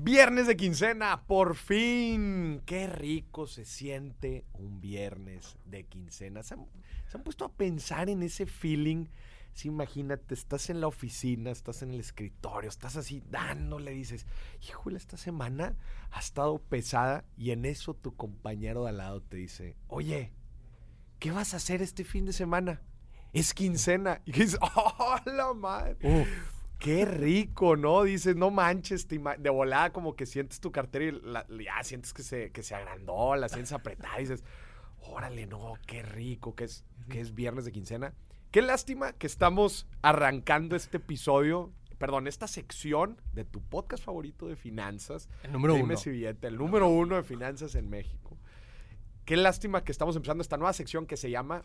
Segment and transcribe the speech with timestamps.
[0.00, 2.62] Viernes de quincena, por fin.
[2.66, 6.44] Qué rico se siente un viernes de quincena.
[6.44, 9.06] ¿Se han, puesto a pensar en ese feeling?
[9.54, 14.24] Sí, imagínate, estás en la oficina, estás en el escritorio, estás así dándole, dices,
[14.68, 15.76] híjole, esta semana
[16.12, 20.30] ha estado pesada y en eso tu compañero de al lado te dice, oye,
[21.18, 22.82] ¿qué vas a hacer este fin de semana?
[23.32, 24.22] Es quincena.
[24.26, 26.28] Y dices, ¡oh, la madre!
[26.78, 28.04] Qué rico, ¿no?
[28.04, 32.12] Dices, no manches, te de volada como que sientes tu cartera y la- ya sientes
[32.14, 34.44] que se, que se agrandó, la sientes apretada y dices,
[35.00, 38.14] órale, no, qué rico, que es, que es viernes de quincena.
[38.52, 44.54] Qué lástima que estamos arrancando este episodio, perdón, esta sección de tu podcast favorito de
[44.54, 45.28] finanzas.
[45.42, 45.96] El número Dime uno.
[45.96, 48.38] si billete, el número uno de finanzas en México.
[49.24, 51.62] Qué lástima que estamos empezando esta nueva sección que se llama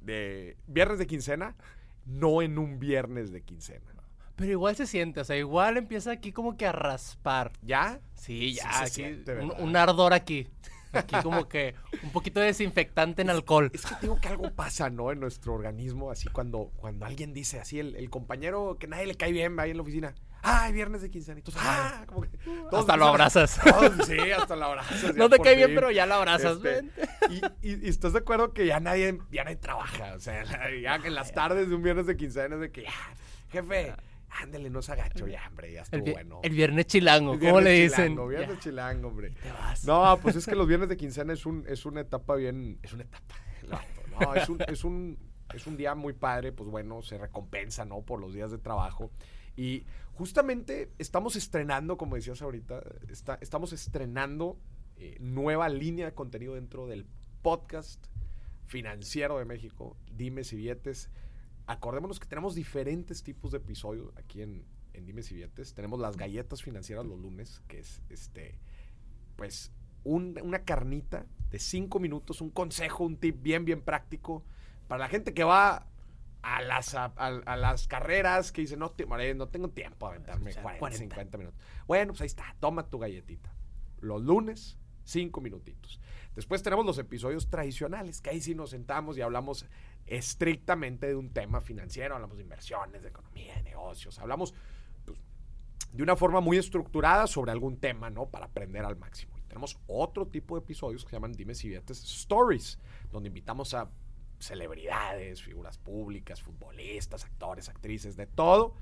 [0.00, 1.56] de viernes de quincena,
[2.04, 3.94] no en un viernes de quincena.
[4.36, 7.52] Pero igual se siente, o sea, igual empieza aquí como que a raspar.
[7.62, 8.00] ¿Ya?
[8.14, 10.48] Sí, ya, aquí, siente, un, ardor aquí.
[10.92, 13.70] Aquí como que un poquito de desinfectante en alcohol.
[13.72, 15.12] Es que digo que algo pasa, ¿no?
[15.12, 19.14] En nuestro organismo, así cuando, cuando alguien dice así, el, el compañero que nadie le
[19.14, 20.14] cae bien va ahí en la oficina.
[20.42, 21.08] ¡Ay, viernes de
[21.42, 22.04] todos, ¡ah!
[22.06, 23.60] Como que todos Hasta lo abrazas.
[23.62, 25.14] todos, sí, hasta lo abrazas.
[25.16, 26.58] No te cae bien, pero ya lo abrazas.
[26.64, 26.88] Este,
[27.28, 30.14] y, y- y estás de acuerdo que ya nadie, ya nadie trabaja.
[30.14, 30.42] O sea,
[30.82, 32.90] ya en las tardes de un viernes de quincena es de que, ya,
[33.50, 33.94] jefe,
[34.30, 36.40] ándale, no se agacho ya, hombre, ya El, estuvo vi- bueno.
[36.42, 38.04] el viernes chilango, El ¿cómo le dicen?
[38.12, 39.30] chilango, viernes Ya, chilango, hombre.
[39.30, 39.84] te vas.
[39.84, 42.78] No, pues es que los viernes de quincena es, un, es una etapa bien.
[42.82, 43.34] Es una etapa.
[43.62, 43.84] el vato,
[44.20, 45.18] No, es un, es, un,
[45.54, 48.02] es un día muy padre, pues bueno, se recompensa, ¿no?
[48.02, 49.10] Por los días de trabajo.
[49.56, 49.84] Y
[50.14, 54.58] justamente estamos estrenando, como decías ahorita, está- estamos estrenando
[54.96, 57.06] eh, nueva línea de contenido dentro del
[57.42, 58.06] podcast
[58.66, 61.10] financiero de México, Dimes y Billetes.
[61.66, 65.74] Acordémonos que tenemos diferentes tipos de episodios aquí en, en Dimes y Billetes.
[65.74, 68.58] Tenemos las galletas financieras los lunes, que es este,
[69.36, 69.72] pues,
[70.04, 74.44] un- una carnita de cinco minutos, un consejo, un tip bien, bien práctico
[74.90, 75.86] para la gente que va
[76.42, 80.10] a las, a, a- a las carreras, que dice, no, te- no tengo tiempo a
[80.10, 80.98] aventarme O sea, 40, 40.
[81.14, 81.60] 50 minutos.
[81.86, 83.54] Bueno, pues ahí está, toma tu galletita.
[84.00, 86.00] Los lunes, cinco minutitos.
[86.34, 89.66] Después tenemos los episodios tradicionales, que ahí sí nos sentamos y hablamos
[90.06, 94.54] estrictamente de un tema financiero, hablamos de inversiones, de economía, de negocios, hablamos
[95.04, 95.18] pues,
[95.92, 98.26] de una forma muy estructurada sobre algún tema, ¿no?
[98.26, 99.38] Para aprender al máximo.
[99.38, 102.78] Y tenemos otro tipo de episodios que se llaman y Billetes Stories,
[103.12, 103.88] donde invitamos a
[104.40, 108.74] celebridades, figuras públicas, futbolistas, actores, actrices, de todo,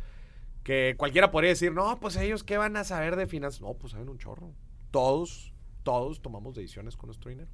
[0.63, 3.61] que cualquiera podría decir, no, pues ellos qué van a saber de finanzas.
[3.61, 4.53] No, pues saben un chorro.
[4.91, 5.53] Todos,
[5.83, 7.51] todos tomamos decisiones con nuestro dinero,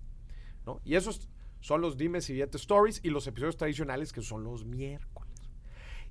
[0.65, 0.81] ¿no?
[0.85, 1.29] Y esos
[1.61, 5.33] son los Dimes y Billetes Stories y los episodios tradicionales que son los miércoles.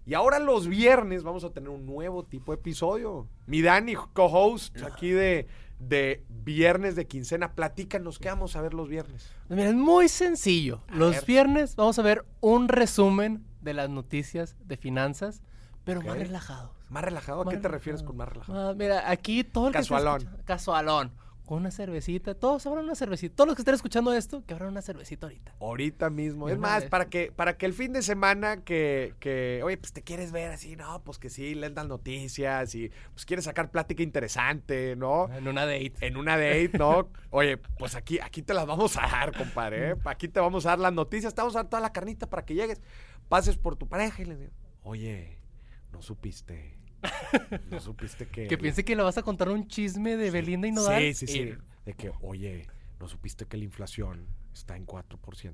[0.06, 3.30] Y ahora los viernes vamos a tener un nuevo tipo de episodio.
[3.46, 5.48] Mi Dani, co-host aquí de,
[5.80, 9.30] de Viernes de Quincena, platícanos qué vamos a ver los viernes.
[9.50, 10.82] Mira, es muy sencillo.
[10.90, 11.26] A Los ver.
[11.26, 15.42] viernes vamos a ver un resumen de las noticias de finanzas,
[15.84, 16.72] pero más relajados.
[16.90, 17.42] ¿Más relajado?
[17.42, 18.70] ¿A qué te refieres con más relajado?
[18.70, 20.22] Ah, mira, aquí todo el que Casualón.
[20.22, 21.12] escucha- Casualón.
[21.46, 22.36] Con una cervecita.
[22.36, 23.36] Todos abran una cervecita.
[23.36, 25.56] Todos los que estén escuchando esto, que abran una cervecita ahorita.
[25.60, 26.48] Ahorita mismo.
[26.48, 26.90] Es más, vez.
[26.90, 30.52] para que, para que el fin de semana que, que, oye, pues te quieres ver
[30.52, 35.30] así, no, pues que sí, lees las noticias y pues quieres sacar plática interesante, ¿no?
[35.34, 35.94] En una date.
[36.00, 37.10] En una date, ¿no?
[37.30, 39.92] Oye, pues aquí, aquí te las vamos a dar, compadre.
[39.92, 39.96] ¿eh?
[40.06, 42.46] Aquí te vamos a dar las noticias, te vamos a dar toda la carnita para
[42.46, 42.82] que llegues,
[43.28, 44.54] pases por tu pareja y le digas,
[44.84, 45.40] oye,
[45.92, 46.83] no supiste.
[47.72, 48.48] No supiste que.
[48.48, 51.02] Que piense que le vas a contar un chisme de Belinda y Nodal.
[51.02, 51.40] Sí, sí, sí.
[51.40, 52.68] Y- De que, oye,
[53.00, 55.54] no supiste que la inflación está en 4%.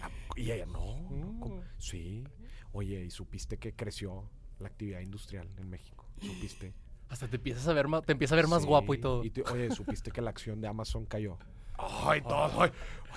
[0.00, 1.32] Ah, Y ella, no, no.
[1.56, 1.60] Mm.
[1.78, 2.24] sí.
[2.72, 4.28] Oye, ¿y supiste que creció
[4.60, 6.06] la actividad industrial en México?
[6.20, 6.74] ¿Supiste?
[7.08, 9.22] Hasta te empiezas a ver más, te empieza a ver más Sí, guapo y todo.
[9.22, 11.38] te- oye, ¿supiste que la acción de Amazon cayó?
[11.78, 12.62] Ay, todo.
[12.62, 12.70] Ay,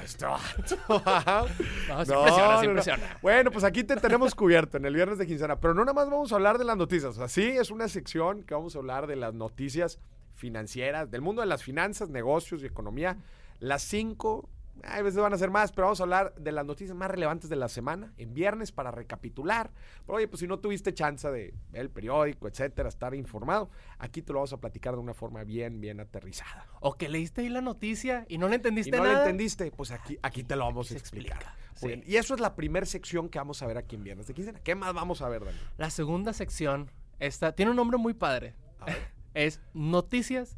[0.03, 0.75] este vato.
[0.87, 0.99] No,
[1.89, 2.71] No, impresiona, no, sí no.
[2.71, 3.17] impresiona.
[3.21, 5.59] Bueno, pues aquí te tenemos cubierto en el viernes de quincena.
[5.59, 7.17] Pero no nada más vamos a hablar de las noticias.
[7.19, 9.99] Así es una sección que vamos a hablar de las noticias
[10.33, 13.17] financieras, del mundo de las finanzas, negocios y economía.
[13.59, 14.47] Las cinco,
[14.83, 17.49] a veces van a ser más, pero vamos a hablar de las noticias más relevantes
[17.49, 19.71] de la semana en viernes para recapitular.
[20.05, 24.21] Pero oye, pues si no tuviste chance de ver el periódico, etcétera, estar informado, aquí
[24.21, 26.67] te lo vamos a platicar de una forma bien, bien aterrizada.
[26.81, 29.13] O que leíste ahí la noticia y no Y entendiste no nada.
[29.15, 31.37] lo entendiste, pues aquí, aquí te lo vamos a explicar.
[31.37, 31.87] explica, Muy sí.
[31.87, 32.03] bien.
[32.05, 34.59] Y eso es la primera sección que vamos a ver aquí en Viernes de Quincena.
[34.59, 35.63] ¿Qué más vamos a ver, Daniel?
[35.77, 38.55] La segunda sección está, tiene un nombre muy padre.
[38.79, 38.97] A ver.
[39.35, 40.57] Es noticias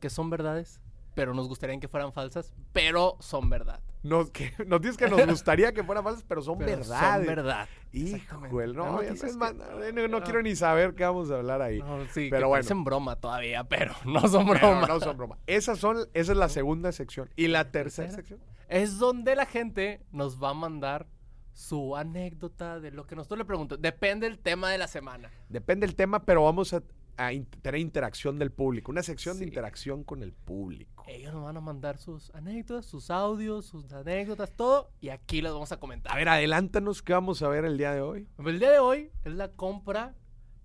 [0.00, 0.80] que son verdades,
[1.16, 3.80] pero nos gustaría que fueran falsas, pero son verdad.
[4.02, 7.16] nos, que, noticias que nos gustaría que fueran falsas, pero son Pero verdad.
[7.16, 7.68] Son verdad.
[7.90, 8.92] Híjole, no,
[9.38, 11.78] más- que- no, no quiero ni saber qué vamos a hablar ahí.
[11.78, 12.50] No, sí, Pero que bueno.
[12.50, 14.86] parecen broma todavía, pero no son broma.
[14.86, 15.38] no son broma.
[15.46, 17.30] Esas son, esa es la segunda sección.
[17.34, 18.28] ¿Y la tercera tercera?
[18.28, 18.40] sección?
[18.68, 21.06] Es donde la gente nos va a mandar
[21.54, 23.80] su anécdota de lo que nosotros le preguntamos.
[23.80, 25.30] Depende del tema de la semana.
[25.48, 26.82] Depende del tema, pero vamos a,
[27.16, 28.90] a in- tener interacción del público.
[28.92, 31.04] Una sección de interacción con el público.
[31.08, 34.90] Ellos nos van a mandar sus anécdotas, sus audios, sus anécdotas, todo.
[35.00, 36.12] Y aquí las vamos a comentar.
[36.12, 38.28] A ver, adelántanos qué vamos a ver el día de hoy.
[38.44, 40.14] El día de hoy es la compra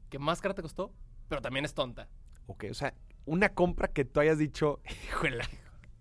[0.09, 0.93] que más cara te costó,
[1.29, 2.09] pero también es tonta.
[2.47, 2.93] Ok, o sea,
[3.25, 5.43] una compra que tú hayas dicho, híjole,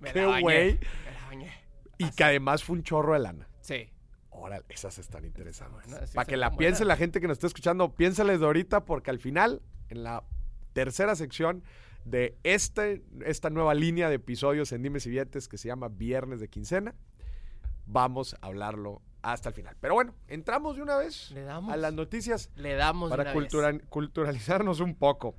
[0.00, 0.78] Me Qué la bañé, güey.
[1.04, 1.52] Me la bañé.
[1.98, 3.48] y que además fue un chorro de lana.
[3.60, 3.90] Sí.
[4.30, 6.12] Órale, esas están interesantes.
[6.12, 6.58] Para que la buenas.
[6.58, 9.60] piense la gente que nos está escuchando, piénsales de ahorita, porque al final,
[9.90, 10.24] en la
[10.72, 11.62] tercera sección
[12.04, 16.40] de este, esta nueva línea de episodios en Dimes y Billetes que se llama Viernes
[16.40, 16.94] de Quincena,
[17.86, 19.76] vamos a hablarlo hasta el final.
[19.80, 21.72] Pero bueno, entramos de una vez Le damos.
[21.72, 23.82] a las noticias Le damos para vez.
[23.90, 25.34] culturalizarnos un poco.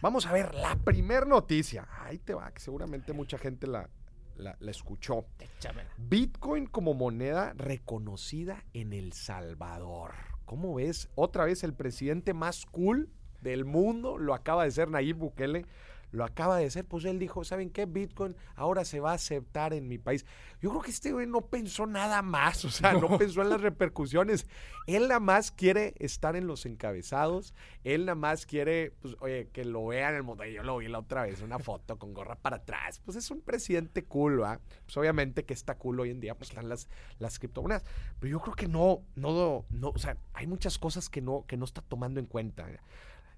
[0.00, 1.88] Vamos a ver la primer noticia.
[2.02, 3.88] Ahí te va, que seguramente mucha gente la,
[4.36, 5.26] la- la escuchó.
[5.40, 5.90] Échamela.
[5.96, 10.12] Bitcoin como moneda reconocida en El Salvador.
[10.44, 11.08] ¿Cómo ves?
[11.16, 13.08] Otra vez el presidente más cool
[13.44, 15.64] del mundo lo acaba de ser Nayib Bukele.
[16.14, 17.86] Lo acaba de ser, pues él dijo, ¿saben qué?
[17.86, 20.24] Bitcoin ahora se va a aceptar en mi país.
[20.62, 23.60] Yo creo que este güey no pensó nada más, o sea, no, pensó en las
[23.60, 24.46] repercusiones.
[24.86, 27.52] Él nada más quiere estar en los encabezados,
[27.82, 30.44] él nada más quiere, pues, oye, que lo vean el mundo.
[30.44, 33.00] Yo lo vi la otra vez, una foto con gorra para atrás.
[33.04, 34.60] Pues es un presidente cool, ¿va?
[34.84, 36.88] Pues obviamente que está cool hoy en día, pues están las,
[37.18, 37.82] las criptomonedas.
[38.20, 41.56] Pero yo creo que no, no, no, o sea, hay muchas cosas que no, que
[41.56, 42.68] no está tomando en cuenta.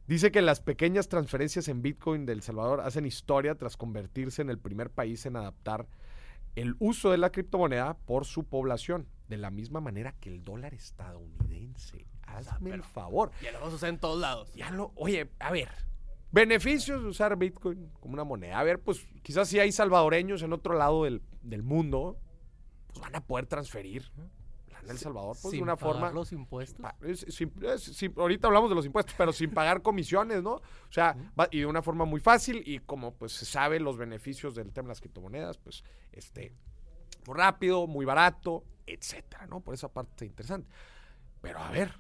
[0.07, 4.51] Dice que las pequeñas transferencias en Bitcoin de El Salvador hacen historia tras convertirse en
[4.51, 5.89] el primer país en adaptar
[6.55, 10.75] el uso de la criptomoneda por su población, de la misma manera que el dólar
[10.75, 12.07] estadounidense.
[12.23, 13.33] Hazme el favor.
[13.43, 14.55] Ya lo vamos a usar en todos lados.
[14.55, 15.71] Ya lo, oye, a ver,
[16.31, 18.61] beneficios de usar Bitcoin como una moneda.
[18.61, 22.17] A ver, pues quizás si hay salvadoreños en otro lado del, del mundo,
[22.87, 24.13] pues van a poder transferir
[24.87, 26.11] en El Salvador, pues de una pagar forma...
[26.13, 26.81] los impuestos.
[26.81, 30.55] Pa- es- sin- es- sin- ahorita hablamos de los impuestos, pero sin pagar comisiones, ¿no?
[30.55, 30.63] O
[30.93, 34.55] sea, va- y de una forma muy fácil y como pues se sabe los beneficios
[34.55, 36.53] del tema de las criptomonedas, pues este,
[37.27, 39.61] muy rápido, muy barato, etcétera, ¿no?
[39.61, 40.69] Por esa parte interesante.
[41.43, 41.93] Pero a ver,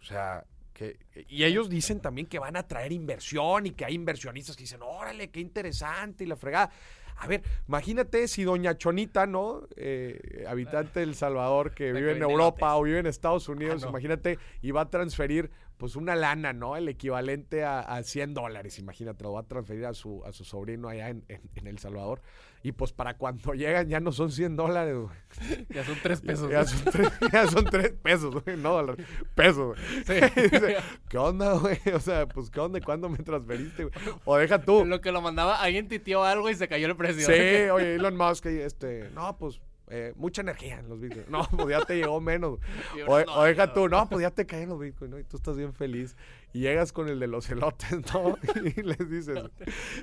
[0.00, 0.98] o sea, que,
[1.28, 4.80] y ellos dicen también que van a traer inversión y que hay inversionistas que dicen,
[4.82, 6.70] órale, qué interesante y la fregada.
[7.20, 9.62] A ver, imagínate si Doña Chonita, ¿no?
[9.76, 13.90] Eh, habitante del Salvador que vive en Europa o vive en Estados Unidos, Ah, no.
[13.90, 16.76] imagínate, y va a transferir pues una lana, ¿no?
[16.76, 20.44] El equivalente a, a 100 dólares, imagínate, lo va a transferir a su, a su
[20.44, 22.20] sobrino allá en, en- en El Salvador.
[22.62, 25.66] Y pues para cuando llegan ya no son 100 dólares, güey.
[25.70, 26.50] Ya son tres pesos.
[26.50, 30.04] Ya son tres, ya son tres pesos, güey, no dólares, pesos, güey.
[30.04, 30.40] Sí.
[30.50, 30.76] Dice,
[31.08, 31.78] ¿Qué onda, güey?
[31.94, 32.80] O sea, pues ¿qué onda?
[32.80, 33.94] ¿Cuándo me transferiste, güey?
[34.24, 34.84] O deja tú.
[34.84, 37.26] Lo que lo mandaba, alguien titió algo y se cayó el precio.
[37.26, 39.60] Sí, oye, Elon Musk, este, no, pues,
[39.90, 41.28] eh, mucha energía en los bitcoins.
[41.28, 42.58] No, pues ya te llegó menos.
[43.06, 45.18] O, deja tú, no, pues ya te caen los bitcoins, ¿no?
[45.18, 46.16] Y tú estás bien feliz.
[46.52, 48.36] Y llegas con el de los elotes, ¿no?
[48.56, 49.38] Y les dices,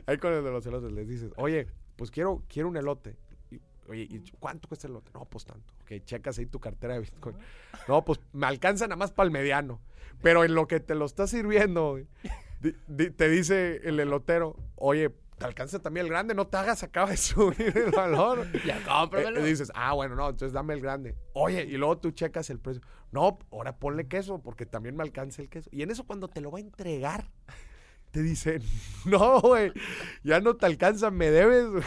[0.06, 3.16] ahí con el de los elotes, les dices, oye, pues quiero, quiero un elote.
[3.52, 3.60] Y,
[3.90, 5.12] oye, ¿y cuánto cuesta el elote?
[5.14, 5.74] No, pues tanto.
[5.84, 7.36] Ok, checas ahí tu cartera de bitcoin.
[7.88, 9.80] No, pues me alcanza nada más para el mediano.
[10.22, 12.08] Pero en lo que te lo está sirviendo, güey,
[12.62, 16.82] di- di- te dice el elotero, oye, te alcanza también el grande, no te hagas,
[16.84, 18.48] acaba de subir el valor.
[18.66, 19.42] Ya Eh, cómpramelo.
[19.46, 21.16] y dices, ah, bueno, no, entonces dame el grande.
[21.34, 22.82] Oye, y luego tú checas el precio.
[23.12, 25.70] No, ahora ponle queso, porque también me alcanza el queso.
[25.74, 27.30] Y en eso cuando te lo va a entregar,
[28.16, 28.62] te dicen,
[29.06, 29.74] no, güey,
[30.24, 31.84] ya no te alcanza, me debes, güey,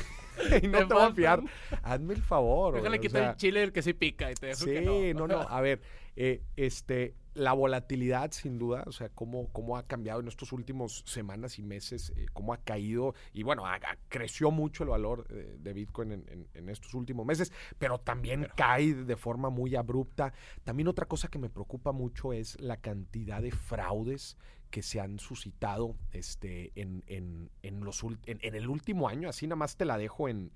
[0.62, 1.42] y no Te te voy a fiar.
[1.82, 4.35] Hazme el favor, güey, Déjale o quitar sea, el chile el que sí pica y
[4.35, 5.40] te dejo Sí, que no, no.
[5.40, 5.80] A ver,
[6.16, 11.02] eh, este, la volatilidad, sin duda, o sea, cómo, cómo ha cambiado en estos últimos
[11.06, 13.62] semanas y meses, eh, cómo ha caído, y bueno,
[14.08, 18.49] creció mucho el valor eh, de Bitcoin en, en- en estos últimos meses, pero también
[18.54, 20.32] cae de forma muy abrupta.
[20.62, 24.37] También otra cosa que me preocupa mucho es la cantidad de fraudes
[24.70, 29.56] que se han suscitado este, en, en- en los, en, el último año, así nada
[29.56, 30.50] más te la dejo en,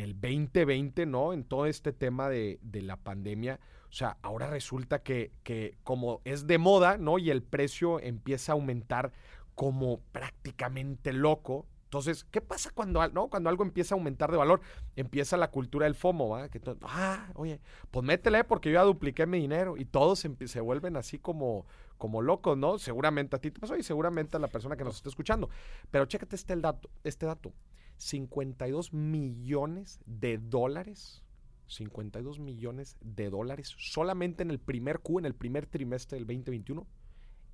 [0.00, 1.32] el 2020, ¿no?
[1.32, 3.60] En todo este tema de, de la pandemia.
[3.88, 7.18] O sea, ahora resulta que, que como es de moda, ¿no?
[7.18, 9.12] Y el precio empieza a aumentar
[9.54, 11.66] como prácticamente loco.
[11.84, 13.28] Entonces, ¿qué pasa cuando, no?
[13.28, 14.60] cuando algo empieza a aumentar de valor?
[14.94, 16.48] Empieza la cultura del FOMO, ¿va?
[16.48, 20.60] Que ah, oye, pues métele porque yo ya dupliqué mi dinero y todos empie- se
[20.60, 21.66] vuelven así como,
[22.00, 22.78] como locos, ¿no?
[22.78, 25.50] Seguramente a ti te pasó y seguramente a la persona que nos está escuchando.
[25.90, 27.52] Pero chécate este, el dato, este dato.
[27.98, 31.22] 52 millones de dólares
[31.70, 36.86] 52 millones de dólares solamente en el primer Q, en el primer trimestre del 2021,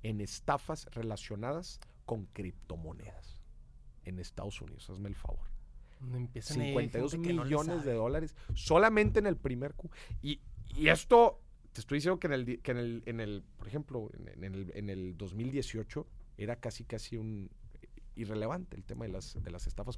[0.03, 3.41] en estafas relacionadas con criptomonedas
[4.05, 4.89] en Estados Unidos.
[4.89, 5.45] Hazme el favor.
[6.39, 9.89] 52 millones de dólares solamente en el primer Q.
[10.21, 10.41] Y,
[10.75, 11.41] y, esto,
[11.77, 14.55] te estoy diciendo que en el, que en el, en el por ejemplo, en, en,
[14.55, 16.07] el, en el 2018
[16.39, 17.51] era casi, casi un
[18.15, 19.95] irrelevante el tema de las, de las estafas.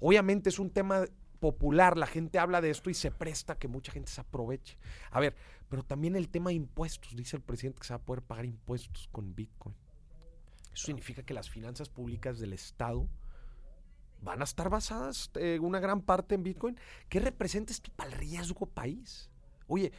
[0.00, 1.04] Obviamente es un tema
[1.38, 4.76] popular, la gente habla de esto y se presta que mucha gente se aproveche.
[5.12, 5.36] A ver,
[5.68, 8.44] pero también el tema de impuestos, dice el presidente que se va a poder pagar
[8.44, 9.76] impuestos con Bitcoin.
[10.74, 13.08] Eso significa que las finanzas públicas del Estado
[14.20, 16.76] van a estar basadas eh, una gran parte en Bitcoin.
[17.08, 19.30] ¿Qué representa esto para el riesgo país?
[19.68, 19.92] Oye,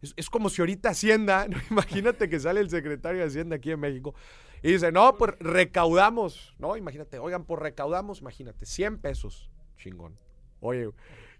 [0.00, 4.14] es, como si ahorita Hacienda, imagínate que sale el secretario de Hacienda aquí en México
[4.62, 6.76] y dice, no, pues recaudamos, ¿no?
[6.76, 10.18] Imagínate, oigan, pues recaudamos, imagínate, 100 pesos, chingón.
[10.60, 10.90] Oye,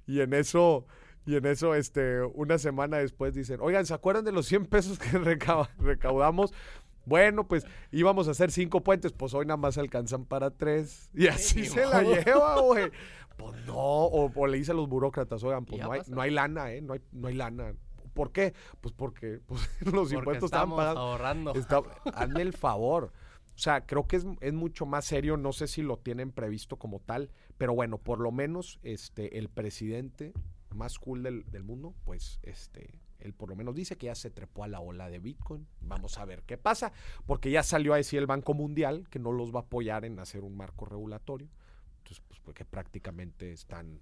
[0.06, 0.86] y en eso,
[1.26, 4.98] y en eso, este, una semana después dicen, oigan, ¿se acuerdan de los 100 pesos
[4.98, 5.18] que
[5.78, 6.52] recaudamos?
[7.04, 11.10] Bueno, pues íbamos a hacer cinco puentes, pues hoy nada más alcanzan para tres.
[11.14, 12.90] Y así se la lleva, güey.
[13.38, 16.72] Pues no, o, le dice a los burócratas, oigan, pues no hay, no hay, lana,
[16.72, 16.82] ¿eh?
[16.82, 17.72] No hay, no hay lana.
[18.18, 18.52] ¿Por qué?
[18.80, 19.62] Pues porque pues,
[19.94, 21.00] los impuestos están pagando.
[21.02, 21.52] ahorrando.
[22.14, 23.12] hazme el favor.
[23.54, 26.78] O sea, creo que es, es, mucho más serio, no sé si lo tienen previsto
[26.78, 30.32] como tal, pero bueno, por lo menos este, el presidente
[30.75, 34.30] más cool del, del mundo, pues este, él por lo menos dice que ya se
[34.30, 35.68] trepó a la ola de Bitcoin.
[35.80, 36.90] Vamos a ver qué pasa,
[37.25, 40.18] porque ya salió a decir el Banco Mundial que no los va a apoyar en
[40.18, 41.48] hacer un marco regulatorio.
[41.98, 44.00] Entonces, pues porque prácticamente están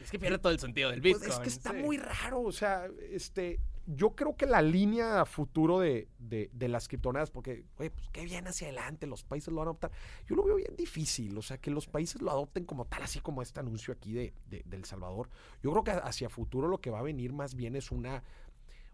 [0.00, 1.32] es que pierde todo el sentido del pues Bitcoin.
[1.32, 2.42] es que está muy raro.
[2.42, 6.08] O sea, este, yo creo que la línea futuro de,
[6.58, 9.90] las criptomonedas, porque, oye, pues qué bien hacia adelante, los países lo van a adoptar.
[10.26, 11.36] Yo lo veo bien difícil.
[11.36, 14.34] O sea, que los países lo adopten como tal, así como este anuncio aquí de,
[14.70, 15.28] El Salvador.
[15.62, 18.22] Yo creo que hacia futuro lo que va a venir más bien es una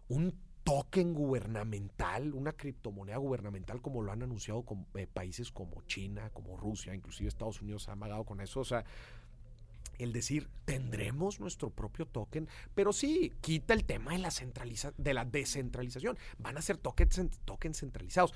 [0.09, 0.33] un
[0.67, 6.57] token gubernamental, una criptomoneda gubernamental, como lo han anunciado con, eh, países como China, como
[6.57, 8.59] Rusia, inclusive Estados Unidos se ha amagado con eso.
[8.59, 8.83] O sea,
[9.97, 15.13] el decir, tendremos nuestro propio token, pero sí, quita el tema de la, centraliza de
[15.13, 16.17] la descentralización.
[16.37, 18.33] Van a ser tokens, tokens centralizados.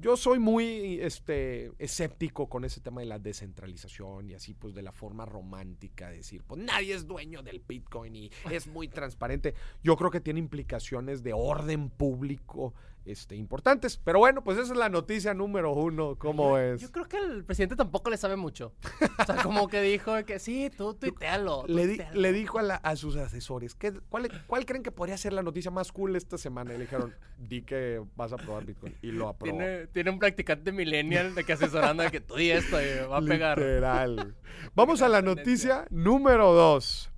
[0.00, 4.82] Yo soy muy este, escéptico con ese tema de la descentralización y así pues de
[4.82, 9.54] la forma romántica de decir, pues nadie es dueño del Bitcoin y es muy transparente.
[9.84, 14.00] Yo creo que tiene implicaciones de orden público este, importantes.
[14.02, 16.16] Pero bueno, pues esa es la noticia número uno.
[16.18, 16.80] ¿Cómo es?
[16.80, 18.74] Yo creo que el presidente tampoco le sabe mucho.
[19.18, 21.64] O sea, como que dijo que sí, tú tuitealo.
[21.66, 25.70] Le, le dijo a, sus asesores, ¿qué, cuál, ¿cuál creen que podría ser la noticia
[25.70, 26.72] más cool esta semana?
[26.72, 28.96] Y le dijeron, di que vas a probar Bitcoin.
[29.02, 29.58] Y lo aprobó.
[29.92, 33.22] Tiene, un practicante millennial de que asesorando de que tú di esto y va a
[33.22, 33.58] pegar.
[33.58, 34.34] Literal.
[34.74, 37.10] Vamos a la noticia número dos.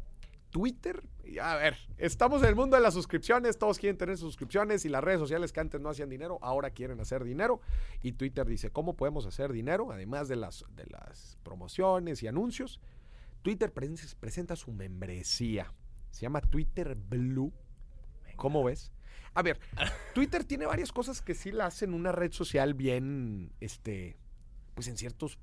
[0.50, 1.02] Twitter
[1.40, 5.02] a ver, estamos en el mundo de las suscripciones, todos quieren tener suscripciones y las
[5.02, 7.60] redes sociales que antes no hacían dinero, ahora quieren hacer dinero.
[8.02, 9.92] Y Twitter dice, ¿cómo podemos hacer dinero?
[9.92, 12.80] Además de las, de las promociones y anuncios,
[13.42, 15.72] Twitter presenta su membresía.
[16.10, 17.52] Se llama Twitter Blue.
[18.36, 18.92] ¿Cómo ves?
[19.34, 19.60] A ver,
[20.14, 24.16] Twitter tiene varias cosas que sí la hacen una red social bien, este,
[24.74, 25.38] pues en ciertos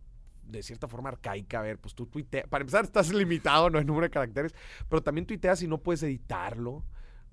[0.45, 1.59] de cierta forma arcaica.
[1.59, 2.47] A ver, pues tú tuiteas.
[2.47, 4.53] Para empezar, estás limitado, no en número de caracteres,
[4.89, 6.83] pero también tuiteas y no puedes editarlo,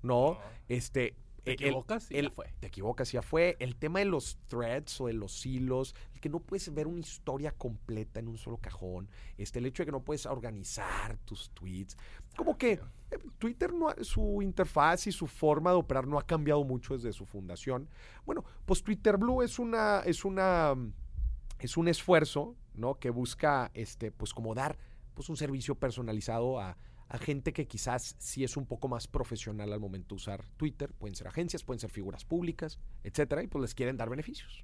[0.01, 0.37] ¿no?
[0.67, 1.15] Este.
[1.43, 2.11] ¿Te equivocas?
[2.11, 2.53] y ya fue.
[2.59, 3.57] Te equivocas y ya fue.
[3.59, 6.99] El tema de los threads o de los hilos, el que no puedes ver una
[6.99, 11.49] historia completa en un solo cajón, este, el hecho de que no puedes organizar tus
[11.49, 11.97] tweets.
[12.35, 16.63] Como que eh, Twitter, no, su interfaz y su forma de operar no ha cambiado
[16.63, 17.89] mucho desde su fundación.
[18.23, 20.75] Bueno, pues Twitter Blue es una, es una,
[21.57, 22.95] es un esfuerzo ¿no?
[22.99, 24.77] Que busca, este, pues como dar,
[25.13, 26.77] pues un servicio personalizado a,
[27.19, 30.93] gente que quizás sí es un poco más profesional al momento de usar Twitter.
[30.93, 34.63] Pueden ser agencias, pueden ser figuras públicas, etcétera, y pues les quieren dar beneficios.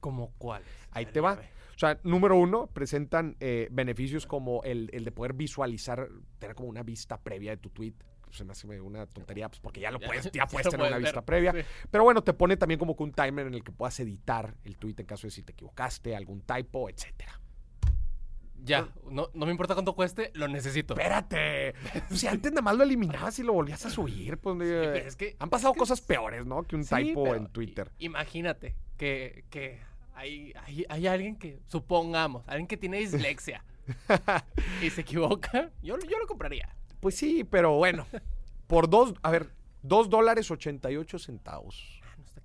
[0.00, 0.62] ¿Como cuál?
[0.90, 1.40] Ahí te va.
[1.74, 6.08] O sea, número uno, presentan eh, beneficios como el, de poder visualizar,
[6.38, 7.94] tener como una vista previa de tu tweet.
[8.30, 11.24] Se me hace una tontería, pues porque ya lo puedes, ya puedes tener una vista
[11.24, 11.54] previa.
[11.90, 14.76] Pero bueno, te pone también como que un timer en el que puedas editar el
[14.76, 17.40] tweet en caso de si te equivocaste, algún typo, etcétera.
[18.66, 20.94] Ya, no, no me importa cuánto cueste, lo necesito.
[20.94, 21.74] Espérate.
[22.10, 25.50] si antes nada más lo eliminabas y lo volvías a subir, pues es que, han
[25.50, 26.64] pasado cosas peores, ¿no?
[26.64, 27.92] Que un typo en Twitter.
[27.98, 29.78] Imagínate que, que
[30.14, 30.52] hay,
[30.88, 33.64] hay, alguien que, supongamos, alguien que tiene dislexia
[34.82, 36.68] y se equivoca, yo, yo lo compraría.
[36.98, 38.06] Pues sí, pero bueno,
[38.66, 39.50] por dos, a ver,
[39.82, 41.95] dos dólares ochenta y ocho centavos.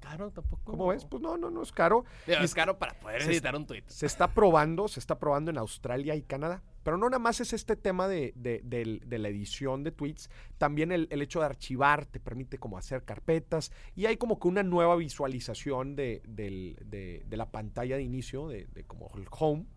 [0.01, 0.61] Caro tampoco.
[0.65, 1.05] ¿Cómo ves?
[1.05, 2.03] Pues no, no, no es caro.
[2.27, 3.83] Digo, Y es caro para poder editar un tweet.
[3.87, 6.61] Se está probando, se está probando en Australia y Canadá.
[6.83, 11.07] Pero no nada más es este tema de, de- la edición de tweets, también el,
[11.11, 14.95] el hecho de archivar te permite como hacer carpetas y hay como que una nueva
[14.95, 19.67] visualización de, del- de- de la pantalla de inicio, de, de como el home,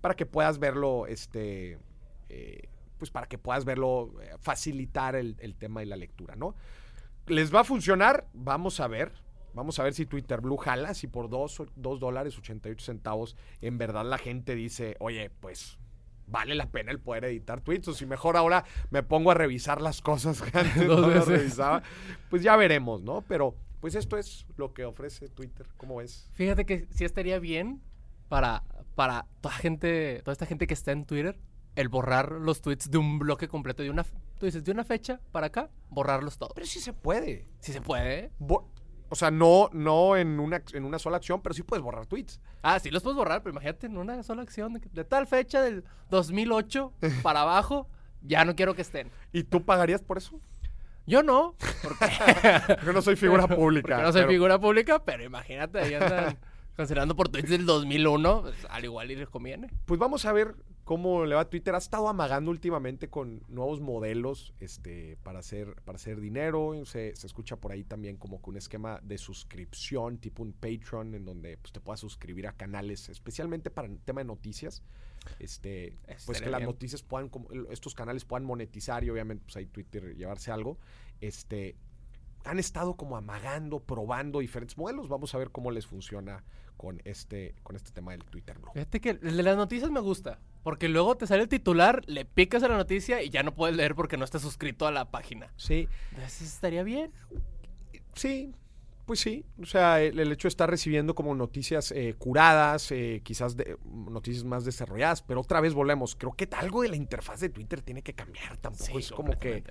[0.00, 1.78] para que puedas verlo, este,
[2.28, 6.56] eh, pues para que puedas verlo, eh, facilitar el, el tema de la lectura, ¿no?
[7.26, 8.26] ¿Les va a funcionar?
[8.32, 9.12] Vamos a ver.
[9.54, 14.04] Vamos a ver si Twitter Blue jala, si por 2 dólares 88 centavos en verdad
[14.04, 15.78] la gente dice, oye, pues
[16.26, 19.80] vale la pena el poder editar tweets, o si mejor ahora me pongo a revisar
[19.82, 21.82] las cosas que antes no las revisaba,
[22.28, 23.22] pues ya veremos, ¿no?
[23.22, 26.28] Pero pues esto es lo que ofrece Twitter, ¿cómo ves?
[26.34, 27.80] Fíjate que sí estaría bien
[28.28, 28.62] para,
[28.94, 31.38] para toda gente, toda esta gente que está en Twitter,
[31.76, 34.04] el borrar los tweets de un bloque completo, de una,
[34.38, 36.52] tú dices, de una fecha para acá, borrarlos todos.
[36.54, 37.46] Pero sí se puede.
[37.60, 38.30] Si se puede.
[38.38, 38.70] Bo-
[39.10, 42.40] o sea, no, no en, una, en una sola acción, pero sí puedes borrar tweets.
[42.62, 45.84] Ah, sí los puedes borrar, pero imagínate en una sola acción de, tal fecha del
[46.10, 47.88] 2008 para abajo,
[48.22, 49.10] ya no quiero que estén.
[49.32, 50.40] ¿Y tú pagarías por eso?
[51.06, 52.06] Yo no, porque,
[52.76, 53.88] Porque no soy figura pública.
[53.96, 56.38] porque no soy pero- figura pública, pero imagínate, ahí andan
[56.76, 59.68] cancelando por tweets del 2001, pues, al igual y les conviene.
[59.86, 60.54] Pues vamos a ver
[60.90, 61.72] cómo le va a Twitter.
[61.72, 66.84] Ha estado amagando últimamente con nuevos modelos este, para, hacer, para hacer dinero.
[66.84, 71.14] Se, se escucha por ahí también como que un esquema de suscripción, tipo un Patreon,
[71.14, 74.82] en donde pues, te puedas suscribir a canales, especialmente para el tema de noticias.
[75.38, 76.70] Este, pues que las bien.
[76.70, 80.76] noticias puedan, como- estos canales puedan monetizar y obviamente pues ahí Twitter llevarse algo.
[81.20, 81.76] Este,
[82.42, 85.08] han estado como amagando, probando diferentes modelos.
[85.08, 86.42] Vamos a ver cómo les funciona
[86.76, 88.72] con este, con este tema del Twitter Blue.
[88.72, 92.24] Fíjate que el de las noticias me gusta, porque luego te sale el titular, le
[92.24, 95.10] picas a la noticia y ya no puedes leer porque no estás suscrito a la
[95.10, 95.52] página.
[95.56, 97.12] Sí, Entonces estaría bien.
[98.14, 98.52] Sí,
[99.06, 99.44] pues sí.
[99.60, 103.76] O sea, el, el hecho de estar recibiendo como noticias eh, curadas, eh, quizás de,
[103.84, 106.14] noticias más desarrolladas, pero otra vez volvemos.
[106.14, 108.56] Creo que algo de la interfaz de Twitter tiene que cambiar.
[108.58, 109.64] Tampoco es como que.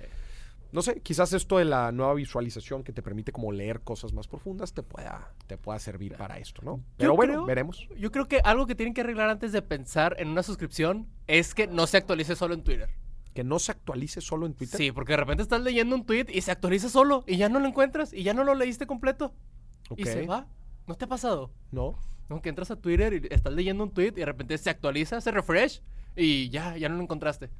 [0.72, 4.28] No sé, quizás esto de la nueva visualización que te permite como leer cosas más
[4.28, 6.80] profundas te pueda, te pueda servir para esto, ¿no?
[6.96, 7.88] Pero bueno, creo- veremos.
[7.98, 11.54] Yo creo que algo que tienen que arreglar antes de pensar en una suscripción es
[11.54, 12.88] que no se actualice solo en Twitter.
[13.34, 14.76] Que no se actualice solo en Twitter.
[14.76, 17.60] Sí, porque de repente estás leyendo un tweet y se actualiza solo y ya no
[17.60, 19.32] lo encuentras y ya no lo leíste completo
[19.96, 20.46] y se va.
[20.86, 21.50] ¿No te ha pasado?
[21.70, 21.96] No.
[22.28, 25.20] No, que entras a Twitter y estás leyendo un tweet y de repente se actualiza,
[25.20, 25.80] se refresh
[26.16, 27.50] y ya, ya no lo encontraste.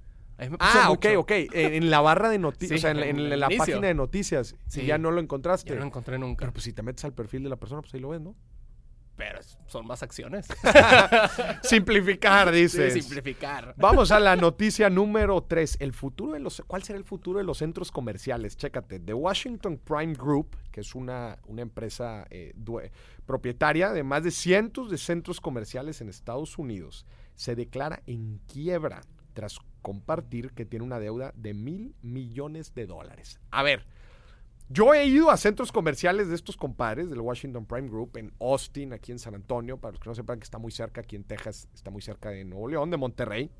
[0.41, 1.21] A mí me pasó Ah, ok, mucho.
[1.21, 1.31] ok.
[1.31, 3.47] Eh, En la barra de noticias, Sí, o sea, en, la- en en el la
[3.47, 3.59] inicio.
[3.67, 4.57] página de noticias.
[4.67, 4.81] Sí.
[4.81, 5.69] Y ya no lo encontraste.
[5.69, 6.41] Ya no lo encontré nunca.
[6.41, 8.35] Pero pues si te metes al perfil de la persona, pues ahí lo ves, ¿no?
[9.17, 10.49] Pero son más acciones.
[11.63, 12.93] Simplificar, dices.
[12.95, 13.75] simplificar.
[13.77, 15.77] Vamos a la noticia número 3.
[15.81, 16.63] El futuro de los.
[16.67, 18.57] ¿Cuál será el futuro de los centros comerciales?
[18.57, 18.99] Chécate.
[19.01, 22.91] The Washington Prime Group, que es una, una empresa eh, due-
[23.27, 29.03] propietaria de más de cientos de centros comerciales en Estados Unidos, se declara en quiebra
[29.35, 33.41] tras compartir que tiene una deuda de mil millones de dólares.
[33.51, 33.85] A ver.
[34.73, 38.93] Yo he ido a centros comerciales de estos compadres del Washington Prime Group en Austin,
[38.93, 41.25] aquí en San Antonio, para los que no sepan que está muy cerca, aquí en
[41.25, 43.51] Texas, está muy cerca de Nuevo León, de Monterrey.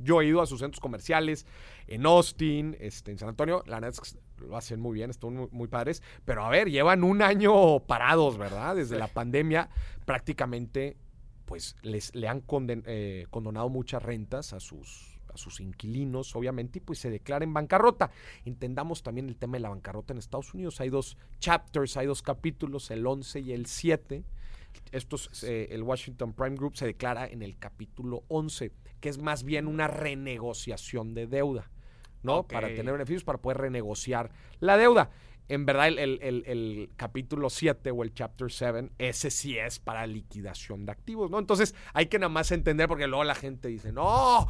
[0.00, 1.46] Yo he ido a sus centros comerciales
[1.86, 3.62] en Austin, este, en San Antonio.
[3.66, 6.02] La neta es que lo hacen muy bien, están muy, muy padres.
[6.24, 8.74] Pero a ver, llevan un año parados, ¿verdad?
[8.74, 9.68] Desde la pandemia,
[10.06, 10.96] prácticamente,
[11.44, 16.78] pues les, le han conden- eh, condonado muchas rentas a sus, a sus inquilinos, obviamente,
[16.78, 18.10] y pues se declara en bancarrota.
[18.44, 20.80] Entendamos también el tema de la bancarrota en Estados Unidos.
[20.80, 24.24] Hay dos chapters, hay dos capítulos, el 11 y el 7.
[24.90, 29.42] Estos, eh, el Washington Prime Group se declara en el capítulo 11, que es más
[29.44, 31.70] bien una renegociación de deuda,
[32.22, 32.46] ¿no?
[32.46, 35.10] Para tener beneficios, para poder renegociar la deuda.
[35.48, 39.78] En verdad, el, el- el- el capítulo 7 o el chapter 7, ese sí es
[39.78, 41.38] para liquidación de activos, ¿no?
[41.38, 44.48] Entonces hay que nada más entender, porque luego la gente dice, no,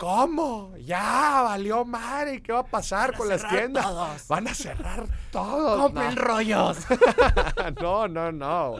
[0.00, 0.74] ¿cómo?
[0.78, 3.84] Ya, valió madre, ¿qué va a pasar con las tiendas?
[3.84, 4.28] todos.
[4.28, 5.78] Van a cerrar todos.
[5.82, 6.22] ¡Compren No.
[6.22, 6.78] rollos!
[7.82, 8.70] no, no, no.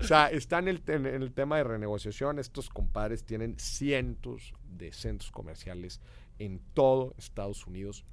[0.00, 2.38] O sea, está en el, en el tema de renegociación.
[2.38, 6.00] Estos compadres tienen cientos de centros comerciales
[6.38, 8.04] en todo Estados Unidos.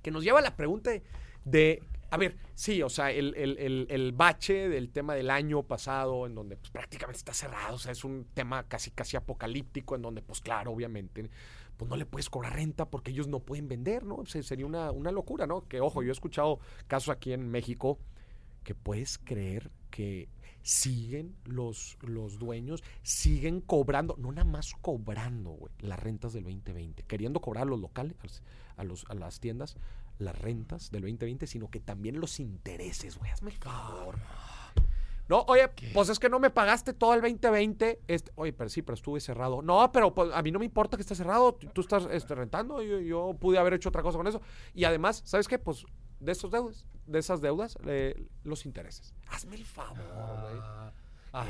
[0.00, 1.02] Que nos lleva a la pregunta de,
[1.44, 5.62] de- a ver, sí, o sea, el, el- el- el bache del tema del año
[5.64, 9.94] pasado, en donde pues, prácticamente está cerrado, o sea, es un tema casi, casi apocalíptico,
[9.96, 11.30] en donde, pues claro, obviamente,
[11.80, 14.26] pues no le puedes cobrar renta porque ellos no pueden vender, ¿no?
[14.26, 15.66] Sería una, una locura, ¿no?
[15.66, 17.98] Que, ojo, yo he escuchado casos aquí en México
[18.64, 20.28] que puedes creer que
[20.60, 27.02] siguen los, los dueños, siguen cobrando, no nada más cobrando, güey, las rentas del 2020,
[27.04, 28.42] queriendo cobrar a los locales,
[28.76, 29.78] a, los- a, las tiendas,
[30.18, 33.58] las rentas del 2020, sino que también los intereses, güey, hazme el.
[35.30, 38.00] No, oye, pues es que no me pagaste todo el 2020.
[38.08, 39.62] Este, oye, pero sí, pero estuve cerrado.
[39.62, 41.54] No, pero pues, a mí no me importa que estés cerrado.
[41.54, 42.82] Tú, estás este, rentando.
[42.82, 44.42] Yo, yo pude haber hecho otra cosa con eso.
[44.74, 45.56] Y además, ¿sabes qué?
[45.60, 45.84] Pues
[46.18, 49.14] de esos deudas, de esas deudas, eh, los intereses.
[49.28, 50.60] Hazme el favor, güey.
[50.60, 50.92] Ah,
[51.32, 51.46] ah,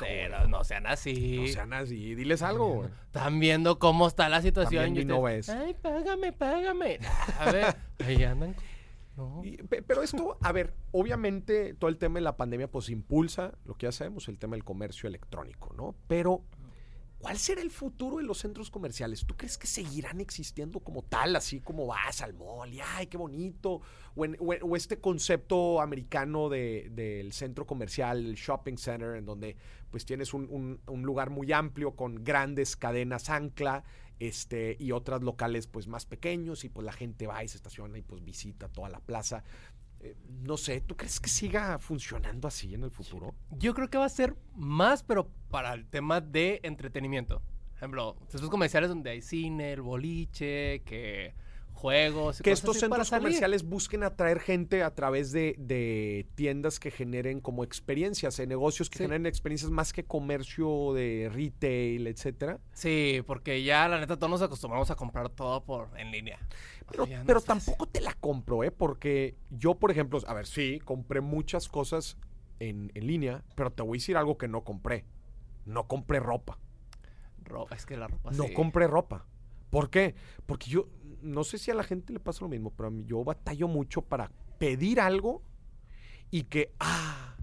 [0.00, 0.48] güey.
[0.48, 1.36] no sean así.
[1.38, 2.14] No sean así.
[2.14, 2.88] Diles algo, güey.
[3.08, 4.96] Están viendo cómo está la situación.
[4.96, 5.50] Y no ves.
[5.50, 6.98] Ay, págame, págame.
[7.38, 8.56] A ver, ahí andan.
[9.44, 13.52] Y- pe- pero esto, a ver, obviamente todo el tema de la pandemia pues impulsa
[13.64, 15.94] lo que ya sabemos, el tema del comercio electrónico, ¿no?
[16.06, 16.42] Pero,
[17.18, 19.26] ¿cuál será el futuro de los centros comerciales?
[19.26, 23.16] ¿Tú crees que seguirán existiendo como tal, así como vas al mall y ay, qué
[23.16, 23.80] bonito?
[24.14, 29.56] O, este concepto americano de- del centro comercial, el shopping center, en donde
[29.90, 33.84] pues tienes un- un lugar muy amplio con grandes cadenas ancla
[34.20, 37.98] este, y otras locales pues más pequeños y pues la gente va y se estaciona
[37.98, 39.44] y pues visita toda la plaza.
[40.00, 43.34] Eh, no sé, ¿tú crees que siga funcionando así en el futuro?
[43.50, 47.40] Yo creo que va a ser más, pero para el tema de entretenimiento.
[47.40, 51.34] Por ejemplo, centros comerciales donde hay cine, el boliche, que
[51.78, 52.42] juegos.
[52.42, 53.22] Que estos centros salir.
[53.28, 58.90] comerciales busquen atraer gente a través de, de tiendas que generen como experiencias, de negocios
[58.90, 59.04] que Sí.
[59.04, 62.58] generen experiencias más que comercio de retail, etcétera.
[62.72, 66.38] Sí, porque ya la neta todos nos acostumbramos a comprar todo por en línea.
[66.90, 68.70] Pero, no tampoco te la compro, ¿eh?
[68.70, 72.16] Porque yo, por ejemplo, a ver, sí, compré muchas cosas
[72.60, 75.04] en, en línea, pero te voy a decir algo que no compré.
[75.66, 76.58] No compré ropa.
[77.44, 78.52] Ropa, es que la ropa No sí.
[78.54, 79.26] compré ropa.
[79.70, 80.14] ¿Por qué?
[80.46, 80.88] Porque yo,
[81.22, 83.68] no sé si a la gente le pasa lo mismo, pero a mí yo batallo
[83.68, 85.42] mucho para pedir algo
[86.30, 87.36] y que, ah,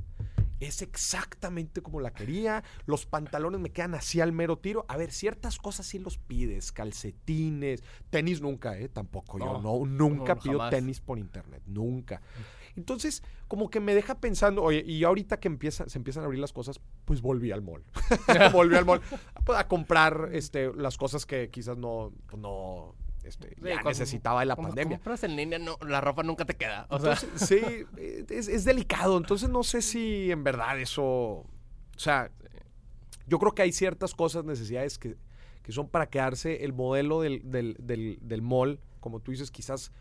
[0.60, 4.86] es exactamente como la quería, los pantalones me quedan así al mero tiro.
[4.88, 8.88] A ver, ciertas cosas sí los pides, calcetines, tenis nunca, ¿eh?
[8.90, 10.72] Tampoco, yo No, nunca no, pido jamás.
[10.72, 12.22] tenis por internet, nunca.
[12.76, 16.40] Entonces, como que me deja pensando, oye, y ahorita que empieza, se empiezan a abrir
[16.42, 17.84] las cosas, pues volví al mall.
[18.54, 19.02] volví al mall
[19.48, 24.40] a, a comprar este, las cosas que quizás no, pues no este, Sí, ya necesitaba
[24.42, 24.98] de la Cuando pandemia.
[24.98, 26.88] compras en línea, no, la ropa nunca te queda.
[26.90, 27.60] O sea, sí,
[28.30, 29.18] es, es delicado.
[29.18, 31.04] Entonces no sé si en verdad eso.
[31.04, 31.46] O
[31.98, 32.32] sea,
[33.28, 35.16] yo creo que hay ciertas cosas, necesidades que,
[35.64, 36.64] que son para quedarse.
[36.64, 39.92] El modelo del, del, del, del mall, como tú dices, quizás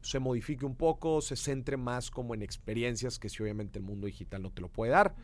[0.00, 4.06] se modifique un poco, se centre más como en experiencias que si obviamente el mundo
[4.06, 5.14] digital no te lo puede dar.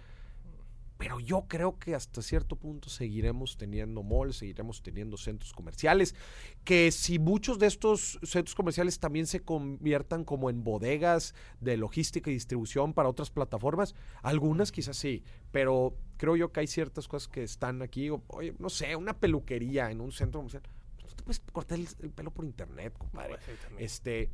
[0.97, 6.15] Pero yo creo que hasta cierto punto seguiremos teniendo malls, seguiremos teniendo centros comerciales,
[6.63, 12.31] que si muchos de estos centros comerciales también se conviertan como en bodegas de logística
[12.31, 17.27] y distribución para otras plataformas, algunas quizás sí, pero creo yo que hay ciertas cosas
[17.29, 20.63] que están aquí, o- oye, no sé, una peluquería en un centro comercial,
[21.01, 23.37] pues no te puedes cortar el, el pelo por internet, compadre.
[23.45, 23.85] Sí, también.
[23.85, 24.31] Este,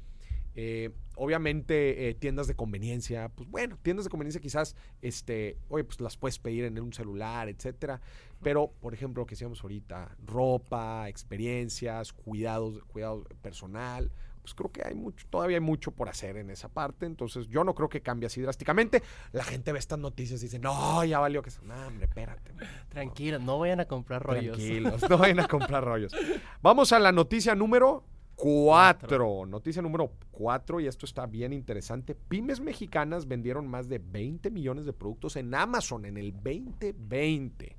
[0.62, 5.98] eh, obviamente eh, tiendas de conveniencia, pues bueno, tiendas de conveniencia quizás, este, oye, pues
[6.00, 8.02] las puedes pedir en un celular, etcétera.
[8.42, 14.82] Pero, por ejemplo, lo que decíamos ahorita, ropa, experiencias, cuidados, cuidado personal, pues creo que
[14.86, 17.06] hay mucho, todavía hay mucho por hacer en esa parte.
[17.06, 19.02] Entonces, yo no creo que cambie así drásticamente.
[19.32, 21.50] La gente ve estas noticias y dice, no, ya valió que...
[21.62, 22.52] No, hombre, espérate.
[22.90, 24.58] Tranquilo, no vayan a comprar rollos.
[24.58, 26.12] Tranquilos, no vayan a comprar rollos.
[26.62, 28.04] Vamos a la noticia número
[28.40, 29.44] 4.
[29.44, 32.14] Noticia número 4, y esto está bien interesante.
[32.14, 37.76] Pymes mexicanas vendieron más de 20 millones de productos en Amazon en el 2020.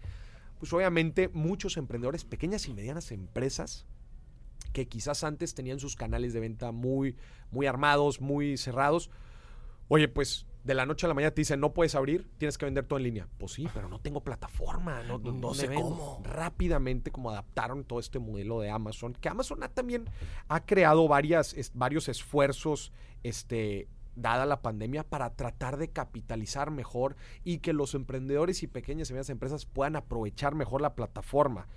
[0.59, 3.87] Pues obviamente muchos emprendedores, pequeñas y medianas empresas,
[4.71, 7.15] que quizás antes tenían sus canales de venta muy,
[7.49, 9.09] muy armados, muy cerrados.
[9.87, 12.65] Oye, pues de la noche a la mañana te dicen, no puedes abrir, tienes que
[12.65, 13.27] vender todo en línea.
[13.39, 15.81] Pues sí, pero no tengo plataforma, no, no- no ¿Dónde sé vendo?
[15.83, 16.21] cómo.
[16.23, 20.09] Rápidamente como adaptaron todo este modelo de Amazon, que Amazon ha también
[20.47, 22.91] ha creado varias, es- varios esfuerzos,
[23.23, 29.09] este dada la pandemia para tratar de capitalizar mejor y que los emprendedores y pequeñas
[29.09, 31.67] y medianas empresas puedan aprovechar mejor la plataforma.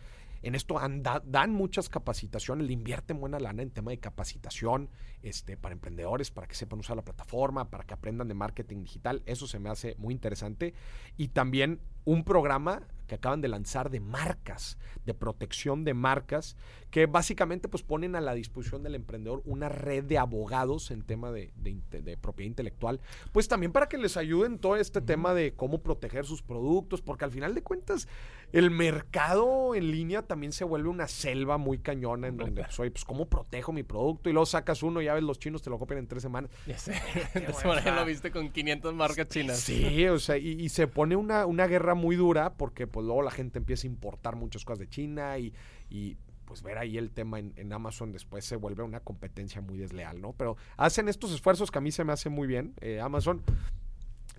[0.45, 0.79] En esto
[1.25, 4.91] dan muchas capacitaciones, le invierten buena lana en tema de capacitación
[5.23, 9.23] este, para emprendedores, para que sepan usar la plataforma, para que aprendan de marketing digital.
[9.25, 10.75] Eso se me hace muy interesante.
[11.17, 16.57] Y también un programa que acaban de lanzar de marcas, de protección de marcas,
[16.90, 21.31] que básicamente pues ponen a la disposición del emprendedor una red de abogados en tema
[21.31, 23.01] de, de inte- de propiedad intelectual,
[23.33, 27.27] pues también para que les ayuden todo este tema de cómo proteger sus productos, porque
[27.27, 28.09] al final de cuentas
[28.53, 32.90] el mercado en línea también se vuelve una selva muy cañona en donde, pues, oye,
[32.90, 35.79] pues cómo protejo mi producto y luego sacas uno, ya ves, los chinos te lo
[35.79, 36.51] copian en tres semanas.
[36.67, 36.93] Ya sé.
[37.35, 38.01] Esa manera buena.
[38.01, 39.59] lo viste con 500 marcas chinas.
[39.59, 43.23] Sí, o sea, y, y se pone una, una guerra muy dura porque pues luego
[43.23, 45.53] la gente empieza a importar muchas cosas de China y,
[45.91, 50.21] y, pues ver ahí el tema en, Amazon después se vuelve una competencia muy desleal,
[50.21, 50.33] ¿no?
[50.35, 53.43] Pero hacen estos esfuerzos que a mí se me hace muy bien, eh, Amazon.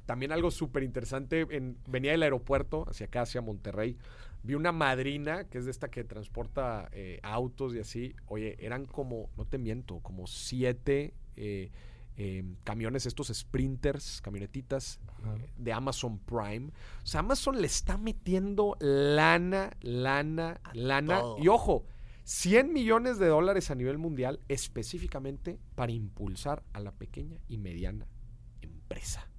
[0.05, 3.97] también algo súper interesante, en, venía del aeropuerto hacia acá, hacia Monterrey,
[4.43, 8.85] vi una madrina, que es de esta que transporta eh, autos y así, oye, eran
[8.85, 11.71] como, no te miento, como siete eh,
[12.17, 14.99] eh, camiones, estos sprinters, camionetitas
[15.37, 16.71] eh, de Amazon Prime.
[17.03, 21.19] O sea, Amazon le está metiendo lana, lana, lana.
[21.21, 21.37] todo.
[21.39, 21.85] Y ojo,
[22.23, 28.07] 100 millones de dólares a nivel mundial específicamente para impulsar a la pequeña y mediana
[28.61, 29.29] empresa.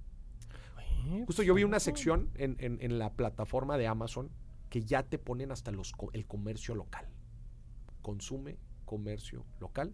[1.25, 4.29] Justo yo vi una sección en, en- en la plataforma de Amazon
[4.69, 7.07] que ya te ponen hasta los, el comercio local.
[8.01, 9.93] Consume comercio local.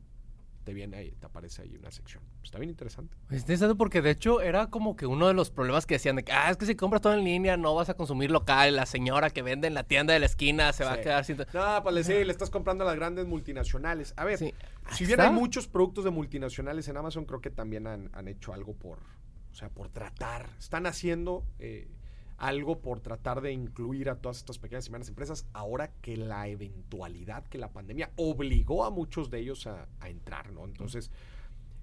[0.63, 2.23] Te viene ahí, te aparece ahí una sección.
[2.41, 3.17] Está bien interesante.
[3.29, 6.23] Es interesante porque de hecho era como que uno de los problemas que decían de
[6.23, 8.85] que, ah, es que si compras todo en línea no vas a consumir local, la
[8.85, 11.37] señora que vende en la tienda de la esquina se va a quedar sin...
[11.53, 14.13] No, pues sí, le estás comprando a las grandes multinacionales.
[14.15, 14.53] A ver, Sí.
[14.93, 15.37] si bien hay está.
[15.37, 19.55] muchos productos de multinacionales en Amazon, creo que también han, han hecho algo por, o
[19.55, 20.47] sea, por tratar.
[20.59, 21.89] Están haciendo eh,
[22.37, 26.47] algo por tratar de incluir a todas estas pequeñas y medianas empresas ahora que la
[26.47, 30.65] eventualidad, que la pandemia obligó a muchos de ellos a, a entrar, ¿no?
[30.65, 31.11] Entonces,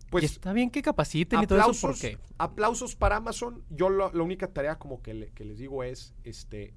[0.07, 2.19] y pues está bien que capaciten y todo eso aplausos, porque...
[2.39, 3.63] aplausos para Amazon.
[3.71, 6.75] Yo lo- la única tarea como que, le- que les digo es, este,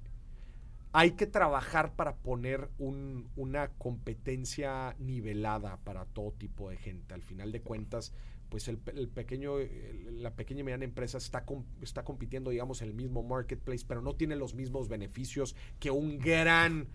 [0.92, 7.12] hay que trabajar para poner un- una competencia nivelada para todo tipo de gente.
[7.14, 8.12] Al final de cuentas,
[8.48, 12.50] pues el, pe- el pequeño, el- la pequeña y mediana empresa está, com- está compitiendo,
[12.50, 16.86] digamos, en el mismo marketplace, pero no tiene los mismos beneficios que un gran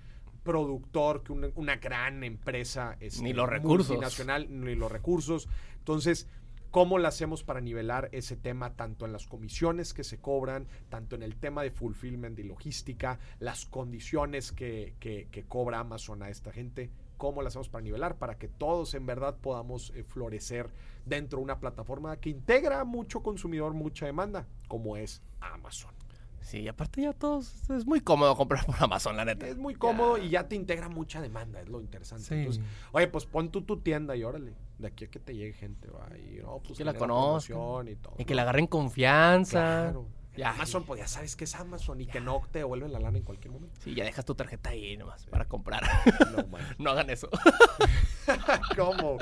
[0.44, 3.90] productor, que una, una gran empresa este, Ni los recursos.
[3.90, 5.48] multinacional, ni los recursos.
[5.80, 6.28] Entonces,
[6.72, 11.16] ¿cómo lo hacemos para nivelar ese tema tanto en las comisiones que se cobran, tanto
[11.16, 16.30] en el tema de fulfillment y logística, las condiciones que, que- que cobra Amazon a
[16.30, 16.90] esta gente?
[17.18, 18.18] ¿Cómo lo hacemos para nivelar?
[18.18, 20.70] Para que todos en verdad podamos eh, florecer
[21.06, 25.94] dentro de una plataforma que integra mucho consumidor, mucha demanda, como es Amazon.
[26.42, 27.70] Sí, aparte ya todos...
[27.70, 29.48] Es muy cómodo comprar por Amazon, la neta.
[29.48, 32.24] Es muy cómodo y ya te integra mucha demanda, es lo interesante.
[32.24, 32.34] Sí.
[32.34, 35.54] Entonces, oye, pues pon tú tu tienda y órale, de aquí a que te llegue
[35.54, 37.88] gente, va, y no, pues Que la conozcan.
[37.88, 38.16] y todo.
[38.18, 39.60] Y que le agarren confianza.
[39.92, 40.08] Claro.
[40.38, 40.52] Ya.
[40.52, 43.26] Amazon, pues ya sabes que es Amazon y que no te devuelven la lana en
[43.26, 43.76] cualquier momento.
[43.84, 45.84] Sí, ya dejas tu tarjeta ahí nomás para comprar.
[46.32, 46.46] No,
[46.78, 47.30] no hagan eso.
[48.78, 49.18] ¿Cómo?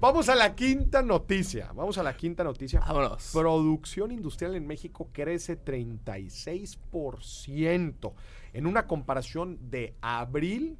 [0.00, 1.72] Vamos a la quinta noticia.
[1.74, 2.80] Vamos a la quinta noticia.
[2.80, 3.30] Vámonos.
[3.32, 8.12] Producción industrial en México crece 36%
[8.52, 10.78] en una comparación de abril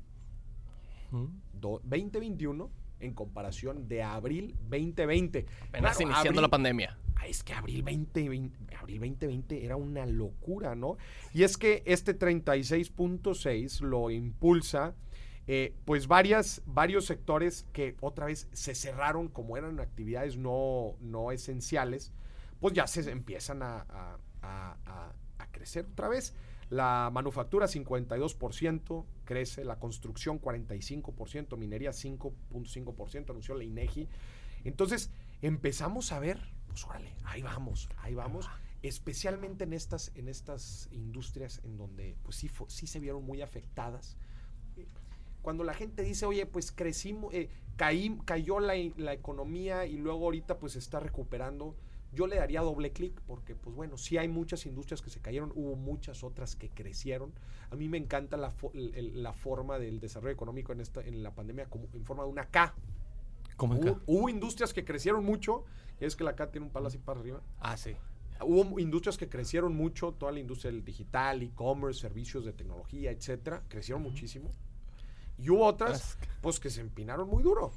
[1.10, 1.24] ¿Mm?
[1.54, 5.46] do- 2021 en comparación de abril 2020.
[5.68, 6.98] Apenas Claro, iniciando abril- la pandemia.
[7.16, 10.96] Ah, Es que abril 2020, abril 2020 era una locura, ¿no?
[11.34, 14.94] Y es que este 36.6 lo impulsa,
[15.52, 21.32] eh, pues varias, varios sectores que otra vez se cerraron como eran actividades no, no
[21.32, 22.12] esenciales,
[22.60, 24.76] pues ya se empiezan a, a- a-
[25.38, 26.34] a- crecer otra vez.
[26.68, 34.08] La manufactura 52% crece, la construcción 45%, minería 5.5%, anunció la INEGI.
[34.62, 35.10] Entonces
[35.42, 38.48] empezamos a ver, pues órale, ahí vamos, ahí vamos,
[38.82, 44.16] especialmente en estas, en estas industrias en donde pues sí, sí se vieron muy afectadas.
[45.42, 50.24] Cuando la gente dice, oye, pues crecimos, eh, caí, cayó la, la economía y luego
[50.26, 51.74] ahorita pues se está recuperando,
[52.12, 55.52] yo le daría doble clic porque, pues bueno, sí hay muchas industrias que se cayeron,
[55.54, 57.32] hubo muchas otras que crecieron.
[57.70, 61.22] A mí me encanta la, fo- el- la forma del desarrollo económico en, esta, en
[61.22, 62.74] la pandemia como en forma de una K.
[63.56, 65.64] ¿Cómo Hubo, hubo industrias que crecieron mucho,
[66.00, 67.42] y es que la K tiene un palo así para arriba.
[67.60, 67.94] Ah, sí.
[68.42, 73.62] Hubo industrias que crecieron mucho, toda la industria del digital, e-commerce, servicios de tecnología, etcétera,
[73.68, 74.50] crecieron muchísimo.
[75.42, 77.72] Y hubo otras, pues, que se empinaron muy duro.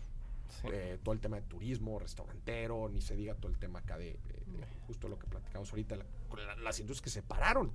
[0.61, 0.67] Sí.
[0.71, 4.05] Eh, todo el tema de turismo, restaurantero, ni se diga todo el tema acá de,
[4.27, 7.71] de- de justo lo que platicamos ahorita, la- con la- las industrias que se pararon.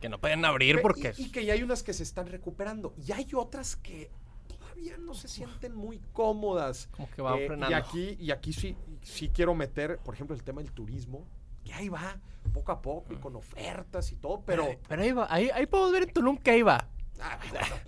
[0.00, 1.14] Que no pueden abrir porque...
[1.16, 2.94] Y, y que ya hay unas que se están recuperando.
[3.06, 4.10] Y hay otras que
[4.48, 6.88] todavía no se sienten muy cómodas.
[6.92, 7.76] Como que van Eh, y frenando.
[7.76, 11.24] aquí, y aquí sí, sí quiero meter, por ejemplo, el tema del turismo.
[11.64, 12.20] Que ahí va,
[12.52, 14.64] poco a poco, y con ofertas y todo, pero...
[14.66, 16.88] Pero, pero ahí va, ahí, ahí podemos ver en Tulum que ahí va.
[17.20, 17.38] Ah,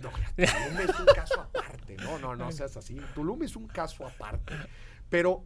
[0.01, 1.97] no, no, Tulum es un caso aparte.
[1.97, 2.99] No, no, no seas así.
[3.13, 4.53] Tulum es un caso aparte.
[5.09, 5.43] Pero,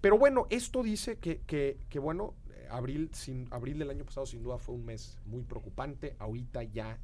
[0.00, 2.34] pero bueno, esto dice que, que, que, bueno,
[2.70, 6.16] abril, sin, abril del año pasado sin duda fue un mes muy preocupante.
[6.18, 6.98] Ahorita ya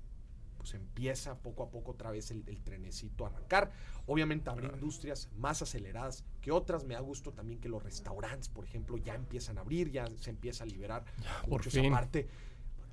[0.65, 3.71] pues empieza poco a poco otra vez el, el trenecito a arrancar.
[4.07, 6.85] Obviamente habrá industrias más aceleradas que otras.
[6.85, 10.31] Me da gusto también que los restaurantes, por ejemplo, ya empiezan a abrir, ya se
[10.31, 11.05] empieza a liberar
[11.43, 11.85] por mucho fin.
[11.85, 12.29] esa parte.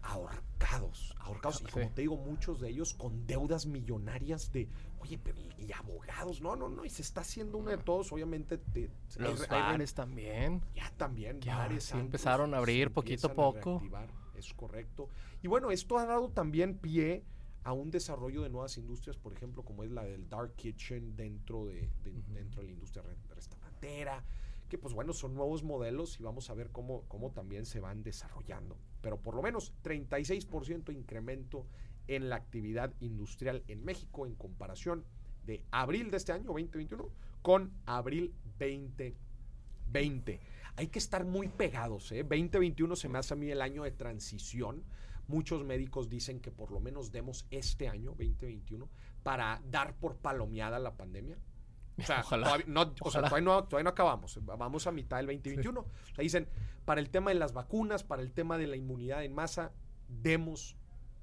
[0.03, 1.61] Ahorcados, ahorcados.
[1.61, 4.67] Y como te digo, muchos de ellos con deudas millonarias de,
[4.99, 8.11] oye, pero y, y abogados, no, no, no, y se está haciendo uno de todos,
[8.11, 8.57] obviamente.
[8.57, 10.61] te- Los hay- hay- bares también.
[10.75, 13.81] ya también, Ya, bares, sí antros, empezaron a abrir poquito a poco.
[14.35, 15.07] es correcto.
[15.43, 17.23] Y bueno, esto ha dado también pie
[17.63, 21.65] a un desarrollo de nuevas industrias, por ejemplo, como es la del Dark Kitchen dentro
[21.67, 24.23] de, de- dentro de la industria re- restaurantera,
[24.67, 28.01] que pues bueno, son nuevos modelos y vamos a ver cómo, cómo también se van
[28.03, 28.77] desarrollando.
[29.01, 31.65] Pero por lo menos 36% incremento
[32.07, 35.05] en la actividad industrial en México en comparación
[35.45, 37.09] de abril de este año 2021
[37.41, 40.39] con abril 2020.
[40.75, 42.23] Hay que estar muy pegados, ¿eh?
[42.23, 44.83] 2021 se me hace a mí el año de transición.
[45.27, 48.89] Muchos médicos dicen que por lo menos demos este año, 2021,
[49.23, 51.37] para dar por palomeada la pandemia.
[52.01, 52.45] O sea, Ojalá.
[52.45, 53.29] todavía no, o sea, Ojalá.
[53.29, 54.39] todavía no, todavía no acabamos.
[54.43, 55.79] Vamos a mitad del 2021.
[55.79, 55.85] O
[56.15, 56.47] sea, dicen,
[56.85, 59.71] para el tema de las vacunas, para el tema de la inmunidad en masa,
[60.07, 60.75] demos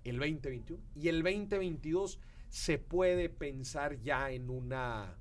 [0.05, 0.83] el 2021.
[0.95, 5.17] Y el 2022 se puede pensar ya en una,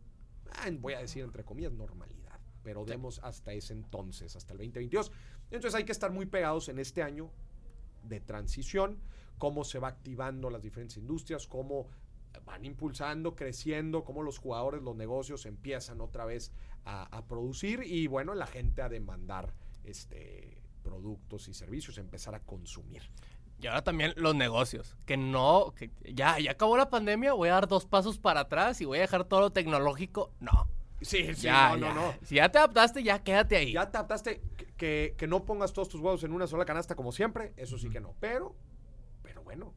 [0.79, 2.39] voy a decir entre comillas, normalidad.
[2.63, 5.11] Pero demos hasta ese entonces, hasta el 2022.
[5.51, 7.31] Entonces hay que estar muy pegados en este año
[8.03, 8.99] de transición,
[9.37, 11.87] cómo se va activando las diferentes industrias, cómo
[12.47, 16.51] van impulsando, creciendo, cómo los jugadores, los negocios empiezan otra vez
[16.85, 22.39] a, a producir y bueno, la gente a demandar este, productos y servicios, empezar a
[22.39, 23.03] consumir.
[23.59, 24.95] Y ahora también los negocios.
[25.05, 28.79] Que no, que ya, ya acabó la pandemia, voy a dar dos pasos para atrás
[28.81, 30.31] y voy a dejar todo lo tecnológico.
[30.39, 30.69] No.
[31.01, 31.93] Sí, sí, ya, no, ya.
[31.93, 32.13] no, no.
[32.23, 33.73] Si ya te adaptaste, ya quédate ahí.
[33.73, 37.11] Ya trataste que, que, que no pongas todos tus huevos en una sola canasta como
[37.11, 38.15] siempre, eso sí que no.
[38.19, 38.55] Pero,
[39.21, 39.73] pero bueno,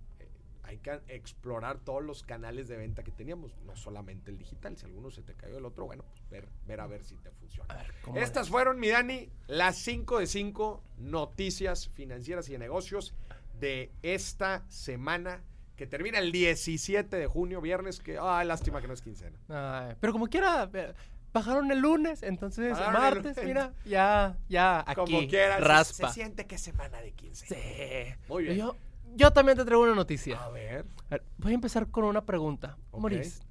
[0.71, 4.77] hay que explorar todos los canales de venta que teníamos, no solamente el digital.
[4.77, 7.33] Si alguno se te cayó el otro, bueno, pues ver, ver a ver si te
[7.33, 7.75] funciona.
[7.75, 12.59] A ver, ¿cómo Estas fueron, mi Dani, las 5 de 5 noticias financieras y de
[12.59, 13.15] negocios
[13.59, 15.43] de esta semana
[15.75, 19.37] que termina el 17 de junio, viernes, que, ah, lástima que no es quincena.
[19.49, 20.95] Ay, pero como quiera, eh,
[21.33, 26.09] bajaron el lunes, entonces el martes, mira, ya, ya, aquí, Como quieras, se- raspa.
[26.09, 27.61] Se, siente que es semana de quincena.
[27.61, 28.15] Sí.
[28.29, 28.57] Muy bien.
[28.57, 28.77] Yo,
[29.17, 30.43] yo también te traigo una noticia.
[30.43, 30.87] A ver.
[31.07, 32.77] A ver, voy a empezar con una pregunta.
[32.91, 33.01] Ok.
[33.01, 33.43] Maurice,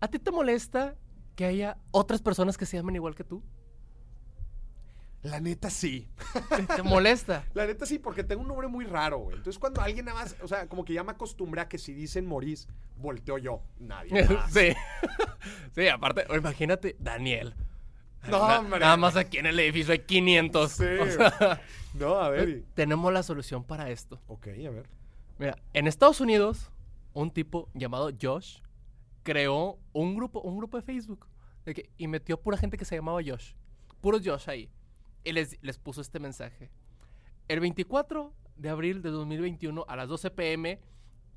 [0.00, 0.94] ¿a ti te molesta
[1.36, 3.42] que haya otras personas que se llamen igual que tú?
[5.22, 6.08] La neta sí.
[6.76, 7.44] ¿Te, molesta?
[7.54, 9.36] La neta sí, porque tengo un nombre muy raro, güey.
[9.36, 11.92] Entonces cuando alguien nada más, o sea, como que ya me acostumbré a que si
[11.92, 13.60] dicen Moris, volteo yo.
[13.78, 14.50] Nadie más.
[14.50, 14.72] sí.
[15.74, 17.54] sí, aparte, o imagínate, Daniel.
[18.30, 18.80] No, Na- hombre.
[18.80, 20.72] Nada más aquí en el edificio hay 500.
[20.72, 20.84] Sí.
[20.84, 21.60] O sea,
[21.94, 22.64] No, a ver.
[22.74, 24.20] tenemos la solución para esto.
[24.28, 24.88] Ok, a ver.
[25.38, 26.70] Mira, en Estados Unidos,
[27.14, 28.58] un tipo llamado Josh
[29.22, 31.26] creó un grupo, un grupo de Facebook
[31.64, 33.52] de que- y metió pura gente que se llamaba Josh.
[34.00, 34.70] Puros Josh ahí.
[35.24, 36.70] Y les, les puso este mensaje.
[37.48, 40.80] El 24 de abril de 2021 a las 12 pm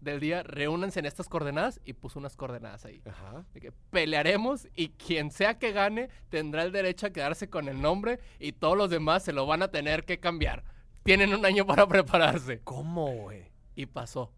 [0.04, 3.02] del día, reúnanse en estas coordenadas y puso unas coordenadas ahí.
[3.06, 3.46] Ajá.
[3.54, 7.82] De que pelearemos y quien sea que gane tendrá el derecho a quedarse con el
[7.82, 10.64] nombre y todos los demás se lo van a tener que cambiar.
[11.04, 12.62] Tienen un año para prepararse.
[12.64, 13.52] ¿Cómo, güey?
[13.76, 14.32] Y pasó.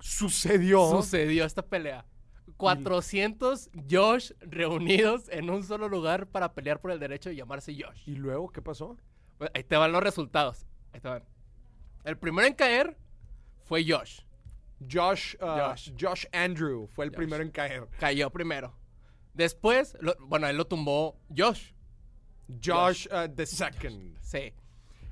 [0.00, 0.90] Sucedió.
[0.90, 2.04] Sucedió esta pelea.
[2.56, 8.02] 400 Josh reunidos en un solo lugar para pelear por el derecho de llamarse Josh.
[8.06, 8.96] ¿Y luego qué pasó?
[9.38, 10.66] Bueno, Ahí te van los resultados.
[10.92, 11.24] Ahí te van.
[12.04, 12.96] El primero en caer
[13.64, 14.20] fue Josh.
[14.90, 15.90] Josh, uh, Josh.
[15.98, 16.24] Josh.
[16.32, 17.16] Andrew fue el Josh.
[17.16, 17.88] primero en caer.
[17.98, 18.74] Cayó primero.
[19.32, 21.72] Después, lo- bueno, él lo tumbó Josh.
[22.62, 24.16] Josh, uh, the second.
[24.20, 24.52] Sí.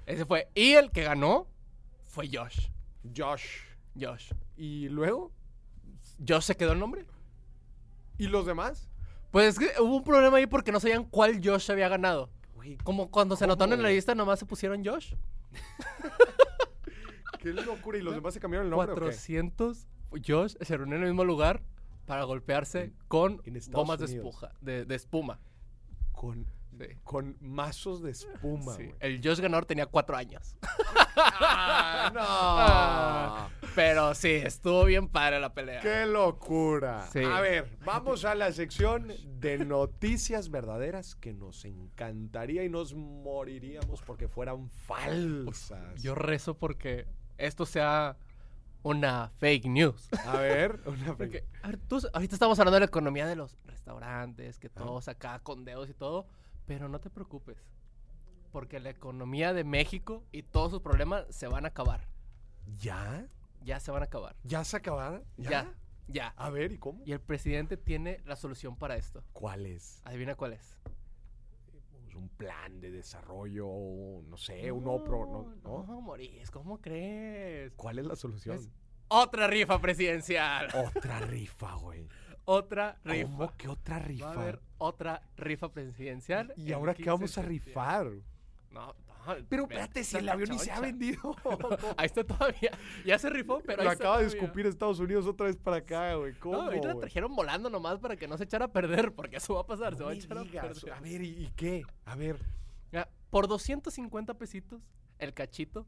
[0.07, 0.49] Ese fue.
[0.55, 1.49] Y el que ganó
[2.07, 2.69] fue Josh.
[3.17, 3.45] Josh.
[3.99, 4.33] Josh.
[4.57, 5.33] ¿Y luego?
[6.27, 7.07] ¿Josh se quedó el nombre?
[8.19, 8.89] ¿Y los demás?
[9.31, 12.31] Pues es que hubo un problema ahí porque no sabían cuál Josh había ganado.
[12.85, 15.15] Como cuando se ¿Cómo, anotaron en la lista, nomás se pusieron Josh.
[17.43, 17.99] qué locura.
[17.99, 19.01] ¿Y los demás se cambiaron el nombre o qué?
[19.01, 19.87] 400
[20.27, 21.63] Josh se reunieron en el mismo lugar
[22.07, 25.41] para golpearse con bombas de, espuja, de, de espuma.
[26.13, 26.47] Con,
[26.79, 26.87] Sí.
[27.05, 28.91] con mazos de espuma, Sí.
[28.99, 30.57] El Josh ganador tenía cuatro años.
[31.17, 33.69] Ah, no.
[33.75, 35.81] Pero sí, estuvo bien padre la pelea.
[35.81, 37.07] ¡Qué locura!
[37.13, 37.23] Sí.
[37.25, 44.03] A ver, vamos a la sección de noticias verdaderas que nos encantaría y nos moriríamos
[44.03, 46.03] porque fueran falsas.
[46.03, 47.07] Yo rezo porque
[47.47, 48.17] esto sea
[48.83, 50.09] una fake news.
[50.27, 53.59] A ver, una Porque, a ver, tú- ahorita estamos hablando de la economía de los
[53.65, 56.27] restaurantes, que todos acá con dedos y todo,
[56.67, 57.59] pero no te preocupes,
[58.51, 62.09] porque la economía de México y todos sus problemas se van a acabar.
[62.79, 63.27] ¿Ya?
[63.63, 64.35] Ya se van a acabar.
[64.45, 65.25] ¿Ya se acabaron?
[65.37, 65.73] Ya,
[66.09, 66.29] ya.
[66.37, 67.03] A ver, ¿y cómo?
[67.05, 69.23] Y el presidente tiene la solución para esto.
[69.33, 70.01] ¿Cuál es?
[70.05, 70.79] Adivina cuál es.
[72.13, 73.67] Pues un plan de desarrollo,
[74.29, 75.55] no sé, un nuevo pro, ¿no?
[75.63, 76.15] No, ¿no?
[76.51, 77.73] ¿cómo crees?
[77.75, 78.57] ¿Cuál es la solución?
[78.57, 78.69] Es
[79.09, 80.69] otra rifa presidencial.
[80.97, 82.07] Otra rifa, güey.
[82.45, 83.31] Otra rifa.
[83.31, 84.27] ¿Cómo que otra rifa?
[84.27, 86.53] Va a haber otra rifa presidencial.
[86.57, 88.11] ¿Y ahora qué 15 vamos a rifar?
[88.71, 88.95] No.
[89.49, 91.35] Pero espérate, si el avión ni se ha vendido.
[91.97, 92.71] Ahí está todavía.
[93.05, 94.43] Ya se rifó, pero Lo ahí está acaba de todavía.
[94.45, 96.35] escupir Estados Unidos otra vez para acá, güey.
[96.39, 97.01] ¿Cómo, No, ahorita güey?
[97.01, 99.95] trajeron volando nomás para que no se echara a perder, porque eso va a pasar,
[99.97, 100.93] se va a echar a perder.
[100.93, 101.83] A ver, ¿y, y qué?
[102.05, 102.39] A ver,
[103.31, 104.83] por 250 pesitos,
[105.19, 105.87] el cachito.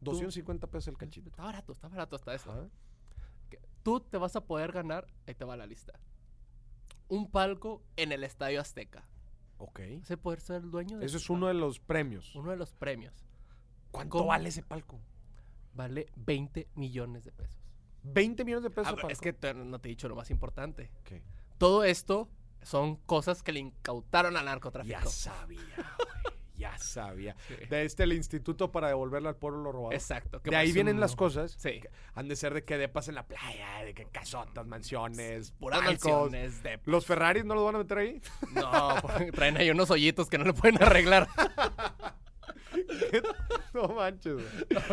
[0.00, 1.28] 250 pesos el cachito.
[1.28, 2.52] Está barato, está barato hasta eso.
[2.52, 2.68] Ajá.
[3.82, 5.98] Tú te vas a poder ganar, ahí te va la lista.
[7.08, 9.06] Un palco en el Estadio Azteca.
[9.68, 9.80] Ok.
[9.80, 12.34] Ese poder ser el dueño de ese es uno de los premios.
[12.34, 13.14] uno de los premios.
[13.90, 14.28] ¿Cuánto ¿Cómo?
[14.28, 15.00] vale ese palco?
[15.74, 17.56] Vale 20 millones de pesos.
[18.02, 18.94] 20 millones de pesos.
[19.02, 20.90] Ah, es que te- no te he dicho lo más importante.
[21.58, 22.28] Todo esto
[22.62, 24.98] son cosas que le incautaron al narcotráfico.
[25.00, 25.60] Ya sabía.
[26.64, 27.36] Ya sabía.
[27.46, 27.56] Sí.
[27.68, 29.92] De este, el Instituto para devolverle al pueblo lo robado.
[29.92, 30.40] Exacto.
[30.42, 31.54] De ahí vienen las cosas.
[31.58, 31.80] Sí.
[31.80, 35.82] que Han de ser de que depas en la playa, de que casotas, mansiones, Puras
[35.82, 36.80] mansiones de...
[36.86, 38.22] ¿Los Ferraris no los van a meter ahí?
[38.54, 41.28] No, porque traen ahí unos hoyitos que no le pueden arreglar.
[43.74, 44.40] no manches.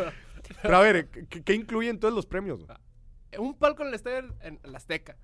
[0.61, 2.65] Pero a ver, ¿qué, qué incluye entonces los premios?
[2.65, 2.77] güey?
[3.37, 5.15] Un palco en el estadio en la Azteca.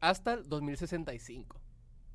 [0.00, 1.60] Hasta el 2065.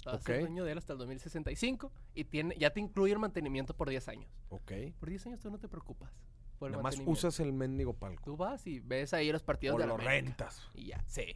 [0.05, 0.41] Vas a ser Ok.
[0.41, 4.07] dueño de él hasta el 2065 y tiene, ya te incluye el mantenimiento por 10
[4.07, 4.29] años.
[4.49, 4.71] Ok.
[4.99, 6.11] Por 10 años tú no te preocupas.
[6.57, 8.23] Por Nada más usas el mendigo palco.
[8.25, 10.27] Tú vas y ves ahí los partidos O de lo la América.
[10.27, 10.67] rentas.
[10.73, 11.35] Y ya, sí.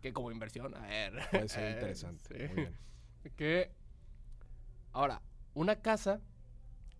[0.00, 1.12] Que como inversión, a ver.
[1.30, 2.24] Puede ser eh, interesante.
[2.38, 2.54] sí.
[2.54, 2.76] Muy bien.
[3.36, 3.72] Que.
[4.92, 5.22] Ahora,
[5.54, 6.20] una casa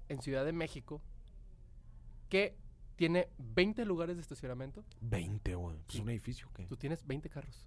[0.09, 1.01] en Ciudad de México
[2.29, 2.57] que
[2.97, 4.85] tiene 20 lugares de estacionamiento.
[5.01, 5.76] 20, güey.
[5.89, 6.01] ¿Es Sí.
[6.01, 6.66] un edificio qué?
[6.66, 7.64] Tú tienes 20 carros.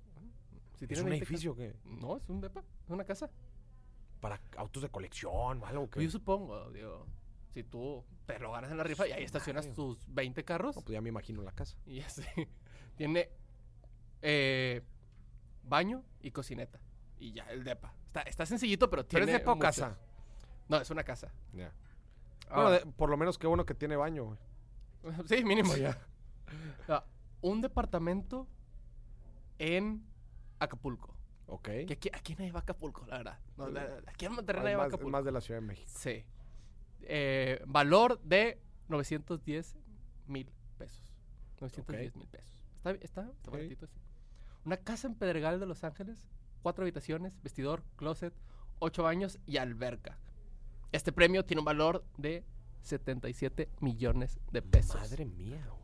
[0.88, 3.30] Si ¿Es un 20 edificio carros- No, es un depa, es una casa.
[4.20, 5.90] ¿Para autos de colección o algo?
[5.90, 6.04] ¿qué?
[6.04, 7.06] yo supongo, digo,
[7.54, 9.76] si tú te lo ganas en la rifa y ahí estacionas madre.
[9.76, 11.76] tus 20 carros No, pues ya me imagino la casa.
[11.86, 12.24] y así.
[12.98, 13.30] Tiene
[14.22, 14.82] eh,
[15.64, 16.80] baño y cocineta.
[17.20, 17.94] Y ya, el depa.
[18.08, 19.32] Está, está sencillito, pero ¿Pero tiene.
[19.34, 19.66] es depa o mucho.
[19.68, 19.98] casa?
[20.68, 21.32] No, es una casa.
[21.54, 21.72] Ya.
[22.50, 24.38] Ahora- Bueno, de- por lo menos qué bueno que tiene baño, güey.
[25.28, 25.98] Sí, mínimo ya.
[26.88, 27.04] Ah,
[27.42, 28.48] un departamento
[29.58, 30.04] en
[30.64, 31.16] Acapulco.
[31.48, 31.64] Ok.
[31.88, 33.40] Que aquí, aquí nadie va a Acapulco, la verdad.
[33.58, 35.12] No, la- la- aquí en Monterrey nadie va a más, es Acapulco.
[35.18, 35.90] más de la Ciudad de México.
[35.94, 36.24] Sí.
[37.02, 39.76] Eh, valor de 910
[40.28, 41.02] mil pesos.
[41.60, 42.64] 910 mil pesos.
[42.78, 43.54] Está, está, está Ok.
[43.54, 44.00] baratito así.
[44.66, 46.30] Una casa en Pedregal de Los Ángeles,
[46.62, 48.34] cuatro habitaciones, vestidor, closet,
[48.80, 50.18] ocho baños y alberca.
[50.92, 52.46] Este premio tiene un valor de
[52.82, 54.96] 77 millones de pesos.
[55.02, 55.82] Madre mía, güey.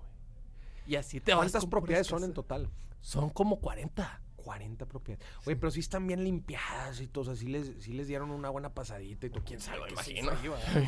[0.87, 2.69] Y así te ¿Cuántas propiedades son en total?
[3.01, 4.21] Son como 40.
[4.47, 5.27] 40 propiedades.
[5.45, 7.23] Oye, pero sí están bien limpiadas y todo.
[7.23, 9.43] O sea, sí les, sí les dieron una buena pasadita y todo.
[9.43, 9.79] ¿Quién sabe?
[9.79, 10.31] Lo imagino.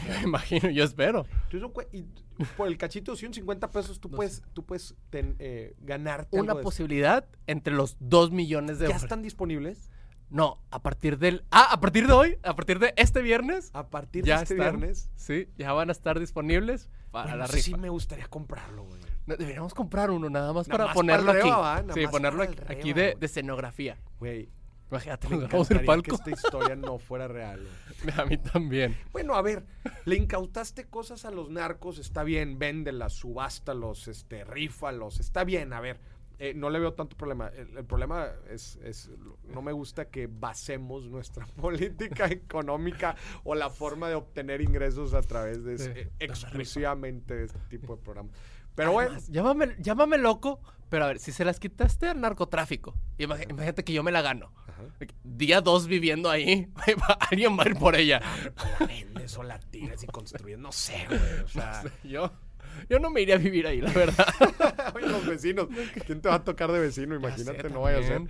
[0.07, 1.25] Me imagino, yo espero.
[1.51, 2.05] Cue- y
[2.55, 6.53] por el cachito de 150 pesos tú No puedes, tú puedes ten- eh, ganarte Una
[6.53, 6.61] eso.
[6.61, 9.03] posibilidad entre los 2 millones de ¿Ya euros.
[9.03, 9.91] están disponibles?
[10.29, 11.43] No, a partir del.
[11.51, 13.71] Ah, a partir de hoy, a partir de este viernes.
[13.73, 14.77] A partir Ya de este están.
[14.77, 15.09] viernes.
[15.17, 17.63] Sí, ya van a estar disponibles para Bueno, la rifa.
[17.63, 19.01] sí me gustaría comprarlo, güey.
[19.25, 21.49] No, Deberíamos comprar uno nada más Nada para más ponerlo para aquí.
[21.49, 23.97] reba, sí, ponerlo aquí, el aquí reba, de, de escenografía.
[24.19, 24.49] Güey,
[24.91, 26.15] Imagínate, me el encantaría que palco.
[26.15, 27.59] esta historia no fuera real.
[28.03, 28.15] güey.
[28.19, 28.97] A mí también.
[29.11, 29.65] Bueno, a ver,
[30.05, 35.79] le incautaste cosas a los narcos, está bien, véndelas, subástalos, este, rífalos, está bien, a
[35.81, 35.99] ver,
[36.39, 37.49] eh, no le veo tanto problema.
[37.49, 39.09] El, el problema es, es,
[39.53, 45.21] no me gusta que basemos nuestra política económica o la forma de obtener ingresos a
[45.21, 48.35] través de, Sí, eh, exclusivamente de este tipo de programas.
[48.75, 53.49] Pero bueno, llámame, llámame loco, pero a ver, si se las quitaste al narcotráfico, imag-
[53.49, 54.53] imagínate que yo me la gano.
[54.67, 54.83] Ajá.
[55.23, 56.71] Día dos viviendo ahí,
[57.29, 58.21] alguien va a ir por ella.
[58.79, 61.83] la vendes o la tiras y construyes, no sé, güey, o sea...
[62.05, 62.31] Yo,
[62.89, 64.27] yo no me iría a vivir ahí, la verdad.
[64.95, 65.67] Oye, los vecinos,
[66.05, 67.15] ¿quién te va a tocar de vecino?
[67.15, 68.21] Imagínate, sé, no vaya a ser.
[68.21, 68.27] Ay,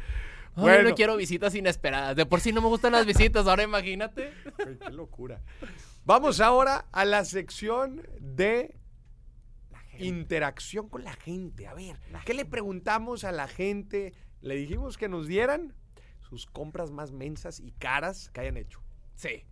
[0.56, 0.90] Bueno.
[0.90, 2.16] no quiero visitas inesperadas.
[2.16, 4.34] De por sí no me gustan las visitas, ahora imagínate.
[4.64, 5.42] Güey, qué locura.
[6.06, 8.76] Vamos ahora a la sección de
[9.98, 11.68] interacción con la gente.
[11.68, 14.14] A ver, ¿qué le preguntamos a la gente?
[14.42, 15.74] Le dijimos que nos dieran
[16.22, 18.82] sus compras más mensas y caras que hayan hecho.
[19.16, 19.44] Sí,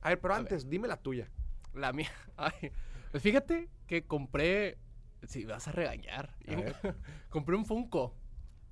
[0.00, 1.30] A ver, pero A antes, dime la tuya.
[1.74, 2.10] la mía.
[2.36, 2.72] Ay,
[3.10, 4.78] pues fíjate que compré.
[5.26, 6.34] Si vas a regañar.
[6.48, 6.92] A
[7.30, 8.14] compré un Funko.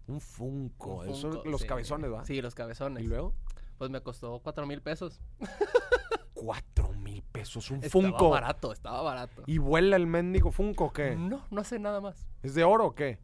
[0.06, 0.96] Un Funko.
[1.02, 1.66] Un Funko, los sí.
[1.66, 2.24] cabezones, ¿va?
[2.24, 3.02] Sí, los cabezones.
[3.02, 3.34] Y luego,
[3.78, 5.20] Pues me costó cuatro mil pesos.
[6.34, 7.70] cuatro mil pesos.
[7.70, 8.30] Un Estaba Funko.
[8.30, 9.44] barato, estaba barato.
[9.46, 11.16] ¿Y vuela el mendigo Funko o qué?
[11.16, 12.26] No, no hace nada más.
[12.42, 13.18] ¿Es de oro o qué?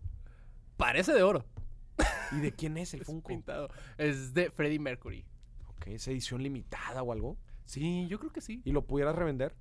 [0.76, 1.44] Parece de oro.
[2.32, 3.28] ¿Y de quién es el Es Funko?
[3.28, 3.68] pintado.
[3.96, 5.26] Es de Freddie Mercury.
[5.70, 7.36] Ok, ¿es edición limitada o algo?
[7.64, 8.62] Sí, yo creo que sí.
[8.64, 9.54] ¿Y lo pudieras revender?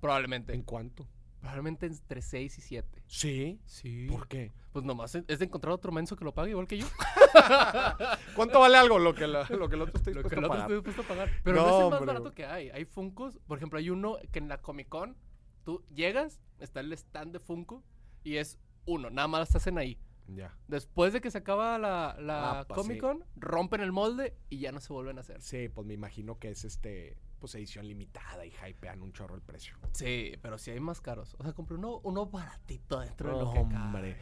[0.00, 0.54] Probablemente.
[0.54, 1.06] ¿En cuánto?
[1.46, 3.02] Probablemente entre 6 y 7.
[3.06, 3.60] Sí.
[3.66, 4.06] Sí.
[4.10, 4.52] ¿Por qué?
[4.72, 6.86] Pues nomás es de encontrar otro menso que lo pague igual que yo.
[8.34, 10.44] ¿Cuánto vale algo lo que, la- lo que el otro está Lo dispuesto que el
[10.44, 11.30] otro estoy dispuesto a pagar.
[11.44, 12.06] Pero no, No, es el más hombre.
[12.14, 12.70] barato que hay.
[12.70, 13.38] Hay Funkos.
[13.46, 15.16] Por ejemplo, hay uno que en la Comic Con
[15.64, 17.82] tú llegas, está el stand de Funko
[18.24, 19.10] y es uno.
[19.10, 19.98] Nada más se hacen ahí.
[20.28, 20.56] Ya.
[20.66, 23.00] Después de que se acaba la, la Ah, pa' Comic sí.
[23.00, 25.40] Con, rompen el molde y ya no se vuelven a hacer.
[25.40, 27.16] Sí, pues me imagino que es este,
[27.46, 29.76] pues edición limitada y hypean un chorro el precio.
[29.92, 31.36] Sí, pero sí hay más caros.
[31.38, 34.16] O sea, compré uno, uno baratito dentro de lo que hombre.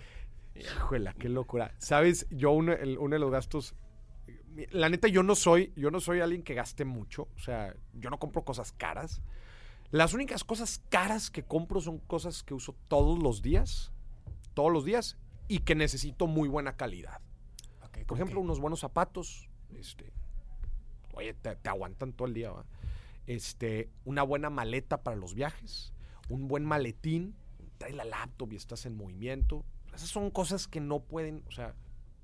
[0.55, 1.75] Híjole, qué locura.
[1.79, 3.75] Sabes, yo uno, el- uno de los gastos,
[4.71, 7.29] la neta, yo no soy, yo no soy alguien que gaste mucho.
[7.35, 9.21] O sea, yo no compro cosas caras.
[9.91, 13.91] Las únicas cosas caras que compro son cosas que uso todos los días,
[14.53, 15.17] todos los días,
[15.49, 17.21] y que necesito muy buena calidad.
[17.81, 20.13] Por ¿cómo ejemplo, unos buenos zapatos, este,
[21.15, 22.65] oye, te, te aguantan todo el día, ¿va?
[23.27, 25.93] Este, una buena maleta para los viajes,
[26.29, 27.35] un buen maletín,
[27.79, 29.65] trae la laptop y estás en movimiento.
[29.95, 31.75] Esas son cosas que no pueden, o sea,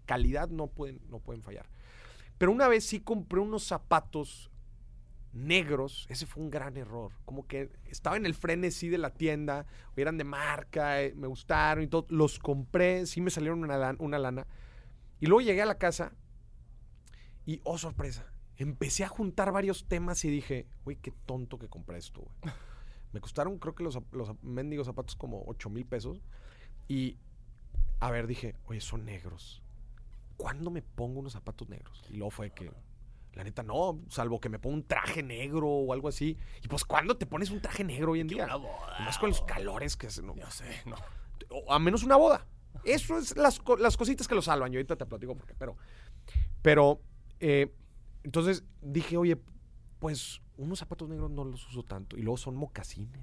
[0.07, 1.66] calidad no pueden, no pueden fallar.
[2.38, 4.51] Pero una vez sí compré unos zapatos
[5.32, 7.12] negros, ese fue un gran error.
[7.24, 11.84] Como que estaba en el frenesí de la tienda, eran de marca, eh, me gustaron
[11.84, 12.07] y todo.
[12.09, 14.46] Los compré, sí me salieron una, una lana.
[15.20, 16.12] Y luego llegué a la casa
[17.46, 18.24] y, oh, sorpresa,
[18.62, 22.54] empecé a juntar varios temas y dije, güey, qué tonto que compré esto, güey.
[23.12, 26.22] Me costaron, creo que los, los mendigos zapatos como 8 mil pesos.
[26.86, 27.16] Y,
[27.98, 29.62] a ver, dije, oye, son negros.
[30.36, 32.04] ¿Cuándo me pongo unos zapatos negros?
[32.08, 32.70] Y luego fue que,
[33.32, 36.36] la neta, no, salvo que me ponga un traje negro o algo así.
[36.62, 38.44] Y pues, ¿cuándo te pones un traje negro hoy en día?
[38.44, 38.98] Una boda.
[39.00, 40.26] Más con los calores que hacen.
[40.26, 40.34] ¿no?
[40.50, 40.96] Sé, no.
[41.50, 42.46] o a menos una boda.
[42.84, 44.70] Eso es las, las cositas que lo salvan.
[44.70, 45.54] Yo ahorita te platico por qué.
[45.58, 45.76] Pero,
[46.62, 47.00] pero
[47.40, 47.74] eh,
[48.22, 49.38] entonces dije, oye,
[49.98, 52.16] pues unos zapatos negros no los uso tanto.
[52.16, 53.22] Y luego son mocasines.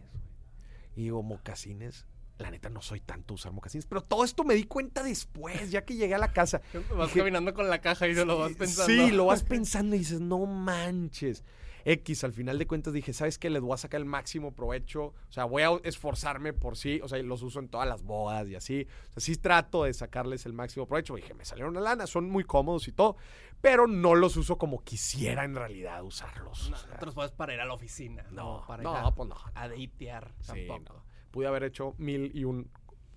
[0.95, 2.05] Y digo, mocasines.
[2.37, 3.87] La neta no soy tanto usar mocasines.
[3.87, 6.61] Pero todo esto me di cuenta después, ya que llegué a la casa.
[6.95, 8.93] Vas Dije, caminando con la caja y se lo vas pensando.
[8.93, 11.43] Sí, lo vas pensando y dices, no manches.
[11.89, 13.49] X, al final de cuentas dije, ¿sabes qué?
[13.49, 15.05] Les voy a sacar el máximo provecho.
[15.05, 16.99] O sea, voy a esforzarme por sí.
[17.01, 18.85] O sea, los uso en todas las bodas y así.
[19.15, 21.15] O sea, sí trato de sacarles el máximo provecho.
[21.15, 23.15] Dije, me salieron una lana, son muy cómodos y todo.
[23.61, 26.69] Pero no los uso como quisiera en realidad usarlos.
[26.69, 28.25] No, O sea, no te los puedes para ir a la oficina.
[28.31, 29.37] No, para no, ir a, pues no.
[29.55, 30.33] a deitear.
[30.41, 30.93] Sí, tampoco.
[30.93, 31.05] no.
[31.31, 32.69] Pude haber hecho mil y un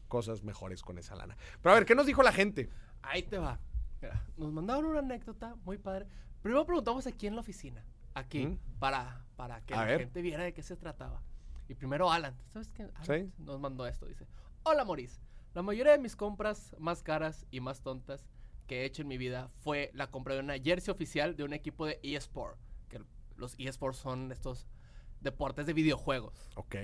[0.06, 1.36] cosas mejores con esa lana.
[1.60, 2.70] Pero a ver, ¿qué nos dijo la gente?
[3.02, 3.58] Ahí te va.
[4.00, 6.06] Mira, nos mandaron una anécdota muy padre.
[6.40, 7.84] Primero preguntamos aquí en la oficina.
[8.14, 8.46] Aquí.
[8.46, 8.58] ¿Mm?
[8.78, 10.00] Para, para que A la ver.
[10.00, 11.22] gente viera de qué se trataba.
[11.68, 12.36] Y primero Alan.
[12.52, 12.82] ¿Sabes qué?
[12.82, 13.32] Alan Sí.
[13.38, 14.06] Nos mandó esto.
[14.06, 14.26] Dice.
[14.64, 15.20] Hola, Maurice.
[15.54, 18.28] La mayoría de mis compras más caras y más tontas
[18.66, 21.52] que he hecho en mi vida fue la compra de una jersey oficial de un
[21.52, 22.58] equipo de eSport.
[22.88, 23.00] Que
[23.36, 24.66] los eSports son estos
[25.20, 26.50] deportes de videojuegos.
[26.56, 26.76] Ok.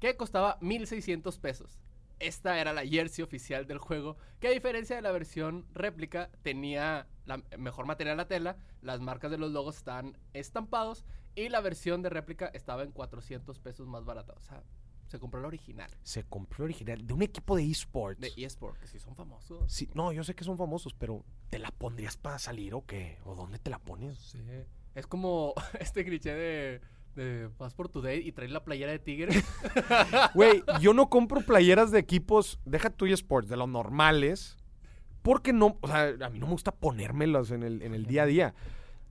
[0.00, 1.80] que costaba 1600 pesos.
[2.18, 7.06] Esta era la jersey oficial del juego, que a diferencia de la versión réplica, tenía
[7.24, 11.04] la mejor material la tela, las marcas de los logos estaban estampados
[11.34, 14.34] y la versión de réplica estaba en 400 pesos más barata.
[14.36, 14.62] O sea,
[15.06, 18.20] se compró la original Se compró original de un equipo de esports.
[18.20, 19.70] de eSport, que sí son famosos.
[19.72, 23.18] Sí, no, yo sé que son famosos, pero ¿te la pondrías para salir o qué?
[23.24, 24.18] ¿O dónde te la pones?
[24.18, 24.40] Sí.
[24.94, 26.80] Es como este cliché de,
[27.14, 29.42] de vas por tu date y traes la playera de tigre.
[30.34, 34.56] Güey, yo no compro playeras de equipos, deja tu esports, de los normales,
[35.24, 38.24] porque no, o sea, a mí no me gusta ponérmelas en el, en el día
[38.24, 38.54] a día.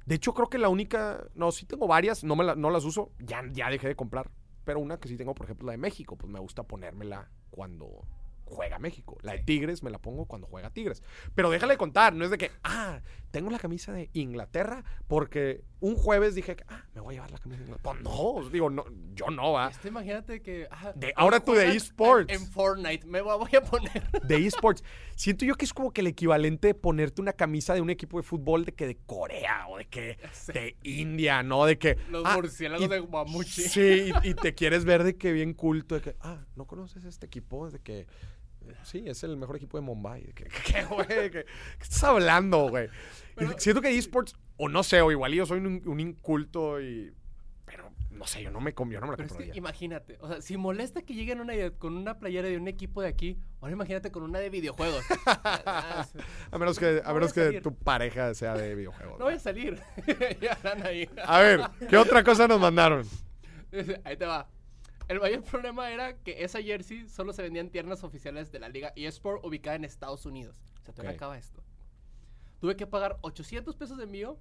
[0.05, 2.86] De hecho, creo que la única, no, sí tengo varias, no, me la- no las
[2.86, 4.30] uso, ya, ya dejé de comprar.
[4.64, 8.05] Pero una que sí tengo, por ejemplo, la de México, pues me gusta ponérmela cuando
[8.45, 9.18] juega México.
[9.24, 11.01] La de Tigres me la pongo cuando juega Tigres.
[11.34, 13.01] Pero déjale contar, no es de que, ah,
[13.32, 17.38] tengo la camisa de Inglaterra porque un jueves dije, ah, me voy a llevar la
[17.40, 17.94] camisa de Inglaterra.
[17.94, 19.70] Pues no, digo, no, yo no, va.
[19.70, 20.66] Este, imagínate que.
[20.72, 22.30] ah, De- ahora tú de eSports.
[22.34, 23.06] En, en Fortnite.
[23.06, 24.10] Me voy a poner.
[24.28, 24.82] de esports.
[25.16, 28.18] Siento yo que es como que el equivalente de ponerte una camisa de un equipo
[28.18, 30.54] de fútbol de que de Corea o de que Sí.
[30.54, 31.66] de India, ¿no?
[31.66, 33.62] De que Los ah, murciélagos y- de Guamuchi.
[33.64, 37.04] Sí, y, y te quieres ver de que bien culto, de que ah, no conoces
[37.04, 38.08] este equipo, de que
[38.84, 40.24] sí, es el mejor equipo de Mumbai.
[40.34, 41.07] ¿Qué, güey?
[41.07, 41.45] ¿Qué, qué
[41.82, 42.89] estás hablando, güey?
[43.36, 47.14] Pero- Siento que esports o no sé, o igual yo soy un, un inculto y
[47.66, 49.55] pero no sé, yo no me yo no me la Pero es que compraría.
[49.57, 53.07] imagínate, o sea, si molesta que lleguen una, con una playera de un equipo de
[53.07, 55.03] aquí, ahora imagínate con una de videojuegos.
[55.66, 56.05] Ah.
[56.51, 59.18] A menos que, a No voy menos a que tu pareja sea de videojuegos.
[59.18, 59.82] No voy a salir.
[60.41, 61.09] ya están ahí.
[61.26, 63.05] A ver, ¿qué otra cosa nos mandaron?
[64.03, 64.47] Ahí te va.
[65.14, 68.70] El mayor problema era que esa jersey solo se vendía en tiendas oficiales de la
[68.70, 70.55] liga eSport ubicada en Estados Unidos.
[70.82, 71.61] O sea, todavía acaba esto.
[72.59, 74.39] Tuve que pagar 800 pesos de envío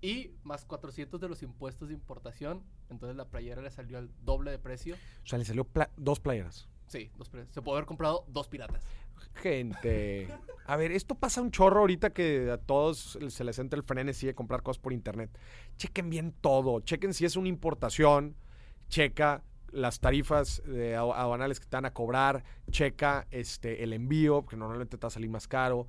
[0.00, 2.62] y más 400 de los impuestos de importación.
[2.90, 4.94] Entonces la playera le salió al doble de precio.
[4.94, 6.68] O sea, le salió pla- dos playeras.
[6.86, 8.84] Sí, dos pre- se puede haber comprado dos piratas.
[9.34, 10.28] Gente.
[10.66, 14.26] A ver, esto pasa un chorro ahorita que a todos se les entra el frenesí
[14.26, 15.30] de comprar cosas por internet.
[15.76, 16.80] Chequen bien todo.
[16.80, 18.36] Chequen si es una importación.
[18.88, 19.42] Checa
[19.74, 22.44] las tarifas de adu- aduanales que te van a cobrar.
[22.70, 25.88] Checa este, el envío, que normalmente te va a salir más caro.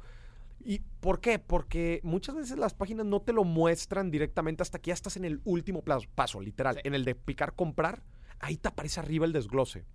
[0.63, 1.37] ¿Y por qué?
[1.39, 5.25] Porque muchas veces las páginas no te lo muestran directamente hasta que ya estás en
[5.25, 6.75] el último plazo, paso, literal.
[6.75, 6.81] Sí.
[6.85, 8.01] En el de picar comprar,
[8.39, 9.85] ahí te aparece arriba el desglose.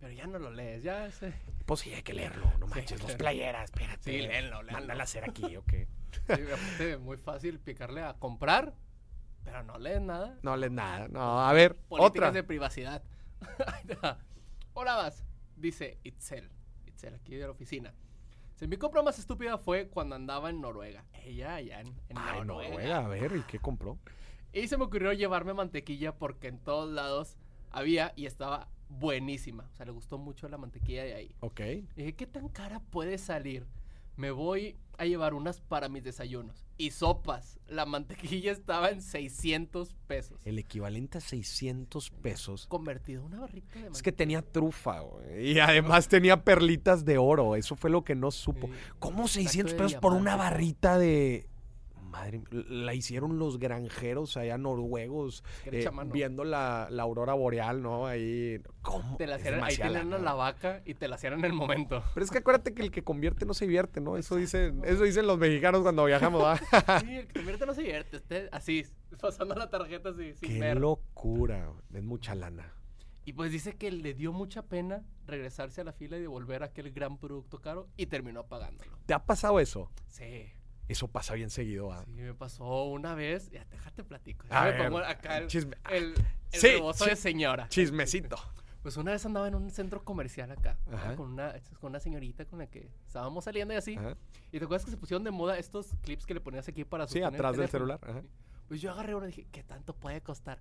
[0.00, 1.32] Pero ya no lo lees, ya sé.
[1.64, 3.18] Pues sí, hay que leerlo, no Sí, manches, dos claro.
[3.18, 4.02] playeras, espérate.
[4.10, 4.78] Sí, léelo, léelo.
[4.78, 5.72] Mándala a hacer aquí, ok.
[6.76, 8.74] Sí, muy fácil picarle a comprar,
[9.44, 10.36] pero no lees nada.
[10.42, 11.06] No lees nada.
[11.06, 12.30] No, a ver, Políticas otra.
[12.32, 13.02] de privacidad.
[14.74, 15.24] Hola, vas.
[15.56, 16.50] Dice Itzel.
[16.86, 17.94] Itzel, aquí de la oficina.
[18.52, 21.04] Dice, mi compra más estúpida fue cuando andaba en Noruega.
[21.24, 22.70] Ella allá en, en Ay, Noruega.
[22.70, 23.98] Noruega, a ver, ¿y qué compró?
[24.52, 27.36] Y se me ocurrió llevarme mantequilla porque en todos lados
[27.70, 29.68] había y estaba buenísima.
[29.72, 31.34] O sea, le gustó mucho la mantequilla de ahí.
[31.40, 31.60] Ok.
[31.60, 33.66] Y dije, ¿qué tan cara puede salir?
[34.16, 36.64] Me voy a llevar unas para mis desayunos.
[36.78, 37.58] Y sopas.
[37.68, 40.40] La mantequilla estaba en 600 pesos.
[40.44, 42.66] El equivalente a 600 pesos.
[42.66, 43.96] Convertido en una barrita de mantequilla.
[43.96, 45.52] Es que tenía trufa, güey.
[45.52, 47.56] Y además tenía perlitas de oro.
[47.56, 48.68] Eso fue lo que no supo.
[48.68, 48.72] Sí.
[48.98, 51.48] ¿Cómo Extracto 600 de pesos por una barrita de...
[52.12, 58.06] Madre mía, la hicieron los granjeros allá noruegos eh, viendo la, la aurora boreal, ¿no?
[58.06, 58.60] Ahí.
[58.82, 59.16] ¿Cómo?
[59.16, 62.04] Te la hacían, ahí tenían a la vaca y te la hacían en el momento.
[62.12, 64.18] Pero es que acuérdate que el que convierte no se divierte, ¿no?
[64.18, 66.58] Eso dicen, eso dicen los mexicanos cuando viajamos, ¿va?
[67.00, 68.48] Sí, el que convierte no se divierte.
[68.52, 68.84] Así,
[69.18, 70.76] pasando la tarjeta así, sin Qué ver.
[70.78, 71.72] locura.
[71.94, 72.74] Es mucha lana.
[73.24, 76.90] Y pues dice que le dio mucha pena regresarse a la fila y devolver aquel
[76.90, 78.98] gran producto caro y terminó pagándolo.
[79.06, 79.90] ¿Te ha pasado eso?
[80.08, 80.52] Sí,
[80.88, 82.04] Eso pasa bien seguido, ¿va?
[82.04, 83.50] sí, me pasó una vez.
[83.50, 84.46] Ya, déjate platico.
[84.50, 86.14] A Ya me ver, pongo acá el, chisme- el,
[86.52, 87.10] el Sí, rebozo sí.
[87.10, 87.68] de señora.
[87.68, 88.36] Chismecito.
[88.82, 90.76] Pues una vez andaba en un centro comercial acá,
[91.16, 93.94] con una, con una señorita con la que estábamos saliendo y así.
[93.96, 94.16] Ajá.
[94.50, 97.06] Y te acuerdas que se pusieron de moda estos clips que le ponías aquí para
[97.06, 98.00] Sí, el atrás del celular.
[98.02, 98.24] Ajá.
[98.66, 100.58] Pues yo agarré uno y dije, ¿qué tanto puede costar?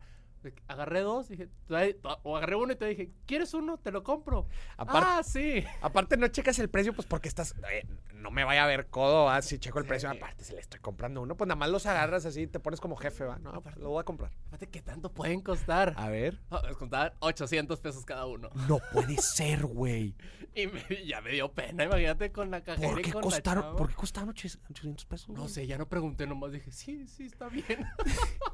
[0.68, 3.78] Agarré dos y dije, "Trae- o agarré uno y te dije, ¿quieres uno?
[3.78, 4.48] Te lo compro.
[4.78, 5.64] Ah, sí.
[5.82, 7.54] aparte no checas el precio, pues porque estás.
[7.72, 7.86] eh,
[8.16, 9.42] no me vaya a ver codo, ¿va?
[9.42, 9.90] Si checo el Sí.
[9.90, 12.80] precio, aparte si le estoy comprando uno, pues nada más los agarras así, te pones
[12.80, 13.40] como jefe, ¿va?
[13.40, 14.32] No, Aparte- lo voy a comprar.
[14.48, 15.94] Aparte, ¿qué tanto pueden costar?
[15.98, 16.40] A ver.
[16.52, 18.50] Ah, les costaban 800 pesos cada uno.
[18.68, 20.16] No puede ser, güey.
[20.54, 23.64] Y me- ya me dio pena, imagínate con la cajera ¿Por y qué con costaron,
[23.64, 23.78] la chava.
[23.78, 25.30] ¿por qué costaron 800 pesos?
[25.30, 27.66] No sé, ya no pregunté, nomás dije, sí, sí, está bien.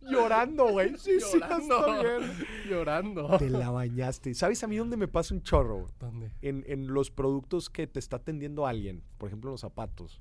[0.00, 0.96] Llorando, güey.
[0.98, 1.58] Sí, sí, está
[2.02, 2.30] bien.
[2.68, 3.36] Llorando.
[3.38, 4.34] Te la bañaste.
[4.34, 5.86] ¿Sabes a mí dónde me pasa un chorro?
[5.98, 6.30] ¿Dónde?
[6.42, 9.02] En, en los productos que te está atendiendo alguien.
[9.18, 10.20] Por ejemplo, los zapatos.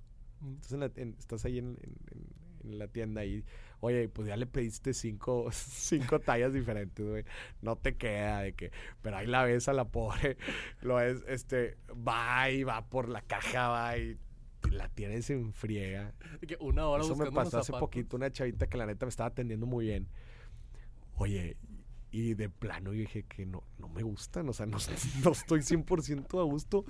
[0.56, 1.78] Estás, en la- en- estás ahí en
[2.64, 3.44] la tienda y,
[3.80, 7.24] oye, pues ya le pediste cinco, cinco tallas diferentes, güey.
[7.62, 10.38] No te queda de que, pero ahí la ves a la pobre,
[10.82, 14.18] lo es, este, va y va por la caja, va y
[14.72, 16.14] la tienes en friega.
[16.46, 19.30] Que una hora Eso me pasó hace poquito, una chavita que la neta me estaba
[19.30, 20.08] atendiendo muy bien.
[21.16, 21.58] Oye,
[22.12, 24.78] y de plano yo dije que no, no me gustan, o sea, no,
[25.24, 26.86] no estoy 100% a gusto,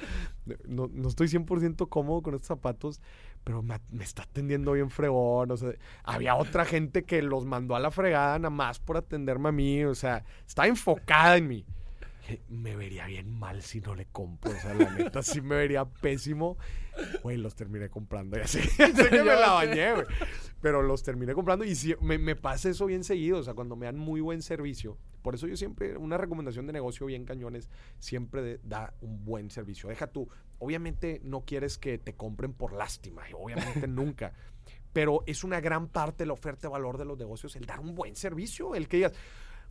[0.68, 3.02] no, no estoy 100% cómodo con estos zapatos,
[3.44, 7.76] pero me, me está atendiendo bien fregón, o sea, había otra gente que los mandó
[7.76, 11.66] a la fregada nada más por atenderme a mí, o sea, estaba enfocada en mí.
[12.50, 15.86] Me vería bien mal si no le compro, o sea, la neta sí me vería
[15.86, 16.58] pésimo.
[17.24, 18.60] Güey, los terminé comprando y así.
[18.78, 20.06] sé que me la bañé, güey.
[20.62, 23.38] Pero los terminé comprando y sí, me, me pasa eso bien seguido.
[23.38, 24.98] O sea, cuando me dan muy buen servicio.
[25.22, 27.70] Por eso yo siempre, una recomendación de negocio bien cañones,
[28.00, 29.90] siempre de- da un buen servicio.
[29.90, 34.34] Deja tú, obviamente no quieres que te compren por lástima, obviamente nunca.
[34.94, 37.80] Pero es una gran parte de la oferta de valor de los negocios el dar
[37.80, 39.14] un buen servicio, el que digas,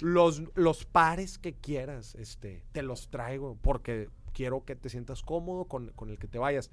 [0.01, 5.65] los, los pares que quieras, este, te los traigo porque quiero que te sientas cómodo
[5.67, 6.71] con, con el que te vayas.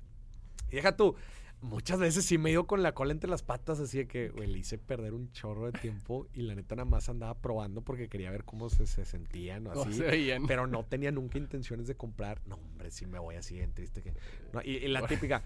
[0.70, 1.16] Y deja tú,
[1.62, 4.48] muchas veces sí me ido con la cola entre las patas, así de que, güey,
[4.48, 8.10] le hice perder un chorro de tiempo y la neta nada más andaba probando porque
[8.10, 9.94] quería ver cómo se, se sentían o No así.
[9.94, 10.46] se veían.
[10.48, 12.42] Pero no tenía nunca intenciones de comprar.
[12.46, 14.14] No, hombre, sí me voy así bien triste que.
[14.52, 15.44] no, y, y la típica.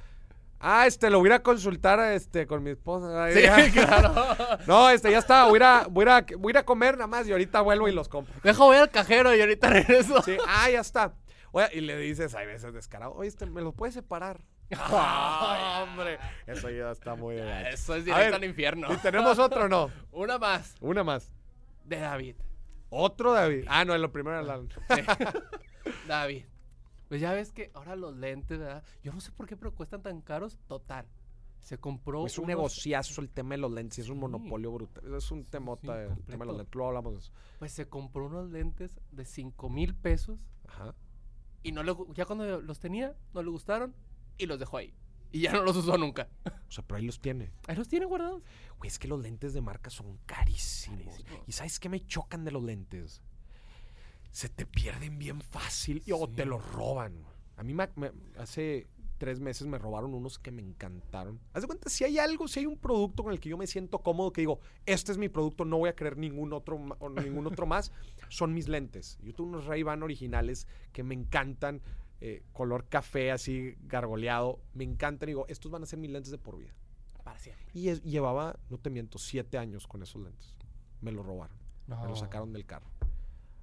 [0.59, 3.23] Ah, este, lo voy a ir a consultar este, con mi esposa.
[3.25, 4.13] Ay, Sí, claro.
[4.67, 5.45] No, este, ya está.
[5.45, 8.33] Voy a, voy, a voy a comer nada más y ahorita vuelvo y los compro.
[8.43, 10.21] Deja voy al cajero y ahorita regreso.
[10.23, 11.13] Sí, ah, ya está.
[11.51, 14.41] Oye, y le dices, hay veces descarado, oye, este, ¿me los puedes separar?
[14.71, 16.19] Ay, hombre.
[16.45, 17.69] Eso ya está muy gacho.
[17.69, 18.91] Eso es directo ver, al infierno.
[18.91, 19.89] ¿Y tenemos otro o no?
[20.11, 21.31] Una más Una más.
[21.85, 22.35] de David.
[22.89, 23.65] Otro, David.
[23.67, 24.59] Ah, no, lo primero era la...
[24.59, 25.01] Sí.
[26.07, 26.45] David.
[27.07, 28.83] Pues ya ves que ahora los lentes, ¿verdad?
[29.03, 30.57] Yo no sé por qué, pero cuestan tan caros.
[30.67, 31.05] Total.
[31.61, 32.25] Se compró.
[32.25, 34.21] Es un unos- negociazo el tema de los lentes, es un Sí.
[34.21, 35.15] monopolio brutal.
[35.15, 36.75] Es un temota sí, el tema de los lentes.
[36.75, 37.31] Luego hablamos de eso.
[37.59, 40.45] Pues se compró unos lentes de 5 mil pesos.
[40.67, 40.93] Ajá.
[41.63, 43.93] Y no le, ya cuando los tenía, no le gustaron.
[44.37, 44.93] Y los dejó ahí.
[45.31, 46.29] Y ya no los usó nunca.
[46.45, 47.51] O sea, pero ahí los tiene.
[47.67, 48.43] Ahí los tiene guardados.
[48.77, 51.03] Güey, es que los lentes de marca son carísimos.
[51.03, 51.43] Carísimos.
[51.47, 53.21] ¿Y sabes qué me chocan de los lentes?
[54.37, 56.33] Se te pierden bien fácil y- o Sí.
[56.35, 57.25] te los roban.
[57.55, 58.85] A mí me- me- hace
[59.17, 61.39] tres meses me robaron unos que me encantaron.
[61.53, 63.65] Haz de cuenta, si hay algo, si hay un producto con el que yo me
[63.65, 67.09] siento cómodo, que digo, este es mi producto, no voy a querer ningún otro, o
[67.09, 67.91] ningún otro más,
[68.29, 69.17] son mis lentes.
[69.23, 71.81] Yo tengo unos Ray-Ban originales que me encantan,
[72.21, 75.29] eh, color café así gargoleado, me encantan.
[75.29, 76.75] Y digo, estos van a ser mis lentes de por vida.
[77.23, 77.65] Para siempre.
[77.73, 80.55] Y es- llevaba, no te miento, siete años con esos lentes.
[81.01, 81.57] Me los robaron.
[81.87, 81.99] No.
[82.03, 82.85] Me los sacaron del carro.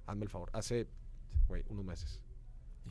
[0.07, 0.49] Hazme el favor.
[0.53, 0.87] Hace,
[1.47, 2.21] güey, unos meses.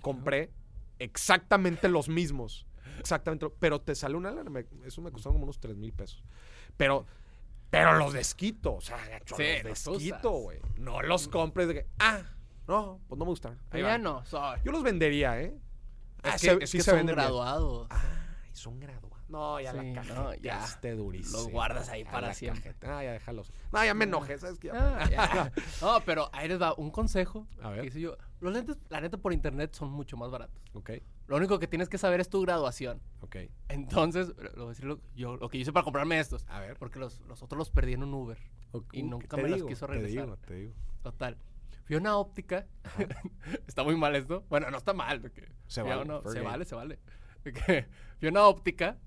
[0.02, 0.50] Compré
[0.98, 2.66] exactamente los mismos.
[2.98, 3.48] Exactamente.
[3.58, 4.34] Pero te sale una
[4.84, 6.22] Eso me costaron como unos 3 mil pesos.
[6.76, 7.06] Pero,
[7.70, 8.74] pero los desquito.
[8.74, 8.98] O sea,
[9.36, 10.58] Sí, los desquito, güey.
[10.78, 12.22] No los compres de que, ah,
[12.66, 13.58] no, pues no me gustan.
[13.70, 14.02] Ahí ya van.
[14.02, 14.24] no.
[14.24, 14.60] sorry.
[14.64, 15.54] Yo los vendería, ¿eh?
[16.22, 17.26] Es Ah, que, se- es sí que se son venden bien.
[17.26, 17.86] graduados.
[17.90, 19.13] Ay, son graduados.
[19.28, 19.94] No, ya Sí, la no,
[20.24, 20.94] cajeteaste ya.
[20.94, 21.38] durísimo.
[21.38, 22.62] Los guardas ahí Ya para la siempre.
[22.74, 23.50] cajete- Ah, ya déjalos.
[23.72, 24.70] No, ya me enojé, ¿sabes qué?
[24.70, 25.52] Ah, ya.
[25.80, 27.46] No, pero ahí les va un consejo.
[27.62, 27.80] A ver.
[27.80, 28.16] que hice yo.
[28.40, 30.62] Los lentes, la neta, por internet son mucho más baratos.
[30.74, 30.90] Ok,
[31.26, 33.00] Lo único que tienes que saber es tu graduación.
[33.22, 33.36] ok.
[33.68, 36.44] Entonces, lo, lo- yo, lo que yo hice para comprarme estos.
[36.48, 36.76] A ver.
[36.78, 38.38] Porque los, los otros los perdí en un Uber.
[38.72, 40.24] Ok, y nunca te me los digo, quiso Te regresar.
[40.24, 40.74] digo, te digo.
[41.02, 41.38] Total.
[41.86, 42.66] Fui a una óptica.
[43.66, 44.44] está muy mal esto.
[44.50, 45.20] Bueno, no está mal.
[45.20, 46.98] porque Se vale, una- se vale, se vale.
[48.18, 48.98] Fui a una óptica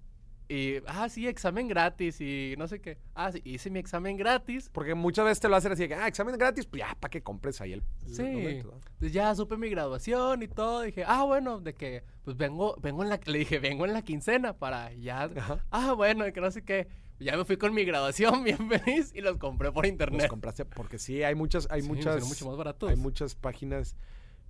[0.50, 2.98] y, ah, sí, examen gratis y no sé qué.
[3.16, 4.70] Ah, sí, hice mi examen gratis.
[4.72, 7.10] Porque muchas veces te lo hacen así de que, ah, examen gratis, pues ya, para
[7.10, 7.84] que compres ahí el.
[8.06, 8.24] Sí.
[8.24, 8.74] los lentes, ¿no?
[8.74, 10.82] Entonces ya supe mi graduación y todo.
[10.82, 14.02] Dije, ah, bueno, de que, pues vengo, vengo en la, le dije, vengo en la
[14.04, 15.24] quincena para ya.
[15.24, 15.66] Ajá.
[15.72, 16.88] Ah, bueno, que no sé qué.
[17.20, 20.30] Ya me fui con mi graduación bien feliz y los compré por Los internet.
[20.30, 22.24] compraste porque sí, hay muchas, hay Sí, muchas.
[22.26, 22.89] mucho más baratos.
[22.89, 23.98] Hay muchas páginas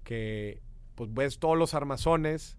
[0.03, 0.61] que,
[0.95, 2.57] pues ves todos los armazones,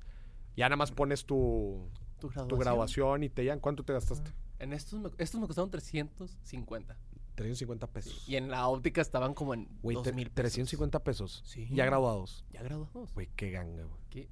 [0.56, 4.30] ya nada más pones tu, tu tu graduación y te digan cuánto te gastaste.
[4.58, 6.96] En estos me, estos me costaron 350.
[7.36, 8.28] 350 pesos.
[8.28, 10.34] Y en la óptica estaban como en Güey, te- 2000 pesos.
[10.34, 11.42] 350 pesos.
[11.46, 11.68] Sí.
[11.70, 12.44] Ya graduados.
[12.50, 13.14] Ya graduados.
[13.14, 14.00] Güey, qué ganga, güey.
[14.10, 14.28] Qué-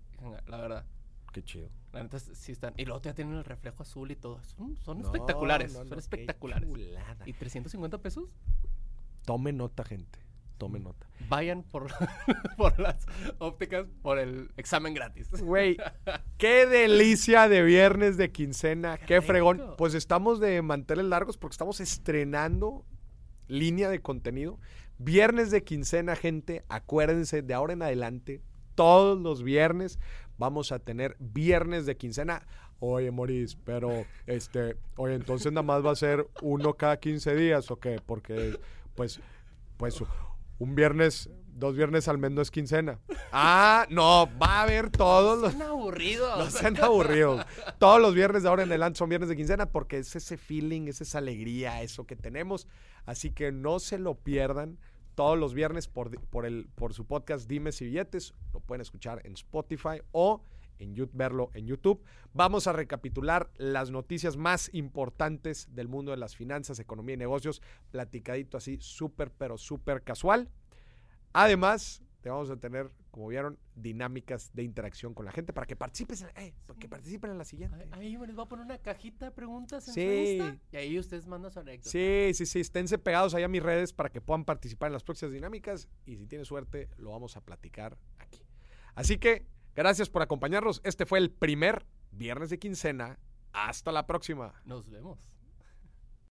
[0.49, 0.85] La verdad.
[1.33, 1.69] Qué chido.
[1.93, 2.75] La neta sí están.
[2.77, 4.43] Y luego ya tienen el reflejo azul y todo.
[4.43, 5.73] Son, son No, espectaculares.
[5.73, 6.69] no, no, son espectaculares.
[7.27, 8.31] ¿Y 350 pesos?
[9.25, 10.19] Tome nota, gente.
[10.59, 11.07] Tome nota.
[11.29, 11.89] Vayan por,
[12.57, 13.07] por las
[13.39, 15.29] ópticas por el examen gratis.
[15.43, 15.77] Güey,
[16.39, 18.99] qué delicia de viernes de quincena.
[18.99, 19.75] Qué, Qué fregón.
[19.77, 22.85] Pues estamos de manteles largos porque estamos estrenando
[23.49, 24.59] línea de contenido.
[24.99, 26.65] Viernes de quincena, gente.
[26.69, 28.41] Acuérdense, de ahora en adelante,
[28.75, 29.99] todos los viernes
[30.39, 32.47] vamos a tener viernes de quincena.
[32.79, 37.71] Oye, Moris, pero este, oye, entonces nada más va a ser uno cada 15 días
[37.71, 38.01] o qué?
[38.05, 38.59] Porque,
[38.95, 39.21] pues,
[39.79, 40.03] pues,
[40.59, 42.99] un viernes, dos viernes al mes no es quincena.
[43.33, 45.53] Ah, no, va a haber todos los.
[45.53, 46.39] Son aburridos.
[46.39, 47.45] No sean aburridos.
[47.79, 50.89] Todos los viernes de ahora en adelante son viernes de quincena porque es ese feeling,
[50.89, 52.67] es esa alegría, eso que tenemos.
[53.05, 54.79] Así que no se lo pierdan
[55.15, 58.35] todos los viernes por, por, el, por su podcast Dimes y Billetes.
[58.53, 60.43] Lo pueden escuchar en Spotify o
[60.79, 62.03] en verlo en YouTube.
[62.33, 67.63] Vamos a recapitular las noticias más importantes del mundo de las finanzas, economía y negocios,
[67.91, 70.51] platicadito así, súper, pero súper casual.
[71.33, 75.77] Además, te vamos a tener, como vieron, dinámicas de interacción con la gente para que
[75.77, 77.87] participes en, eh, para que participen en la siguiente.
[77.93, 80.39] Ahí- les voy a poner una cajita de preguntas en Sí.
[80.41, 81.91] su Y ahí ustedes mandan su anécdota.
[81.91, 85.05] Sí, sí, sí, esténse pegados ahí a mis redes para que puedan participar en las
[85.05, 88.43] próximas dinámicas y si tienen suerte lo vamos a platicar aquí.
[88.95, 89.47] Así que
[89.77, 90.81] gracias por acompañarnos.
[90.83, 93.19] Este fue el primer viernes de quincena.
[93.53, 94.55] Hasta la próxima.
[94.65, 95.36] Nos vemos.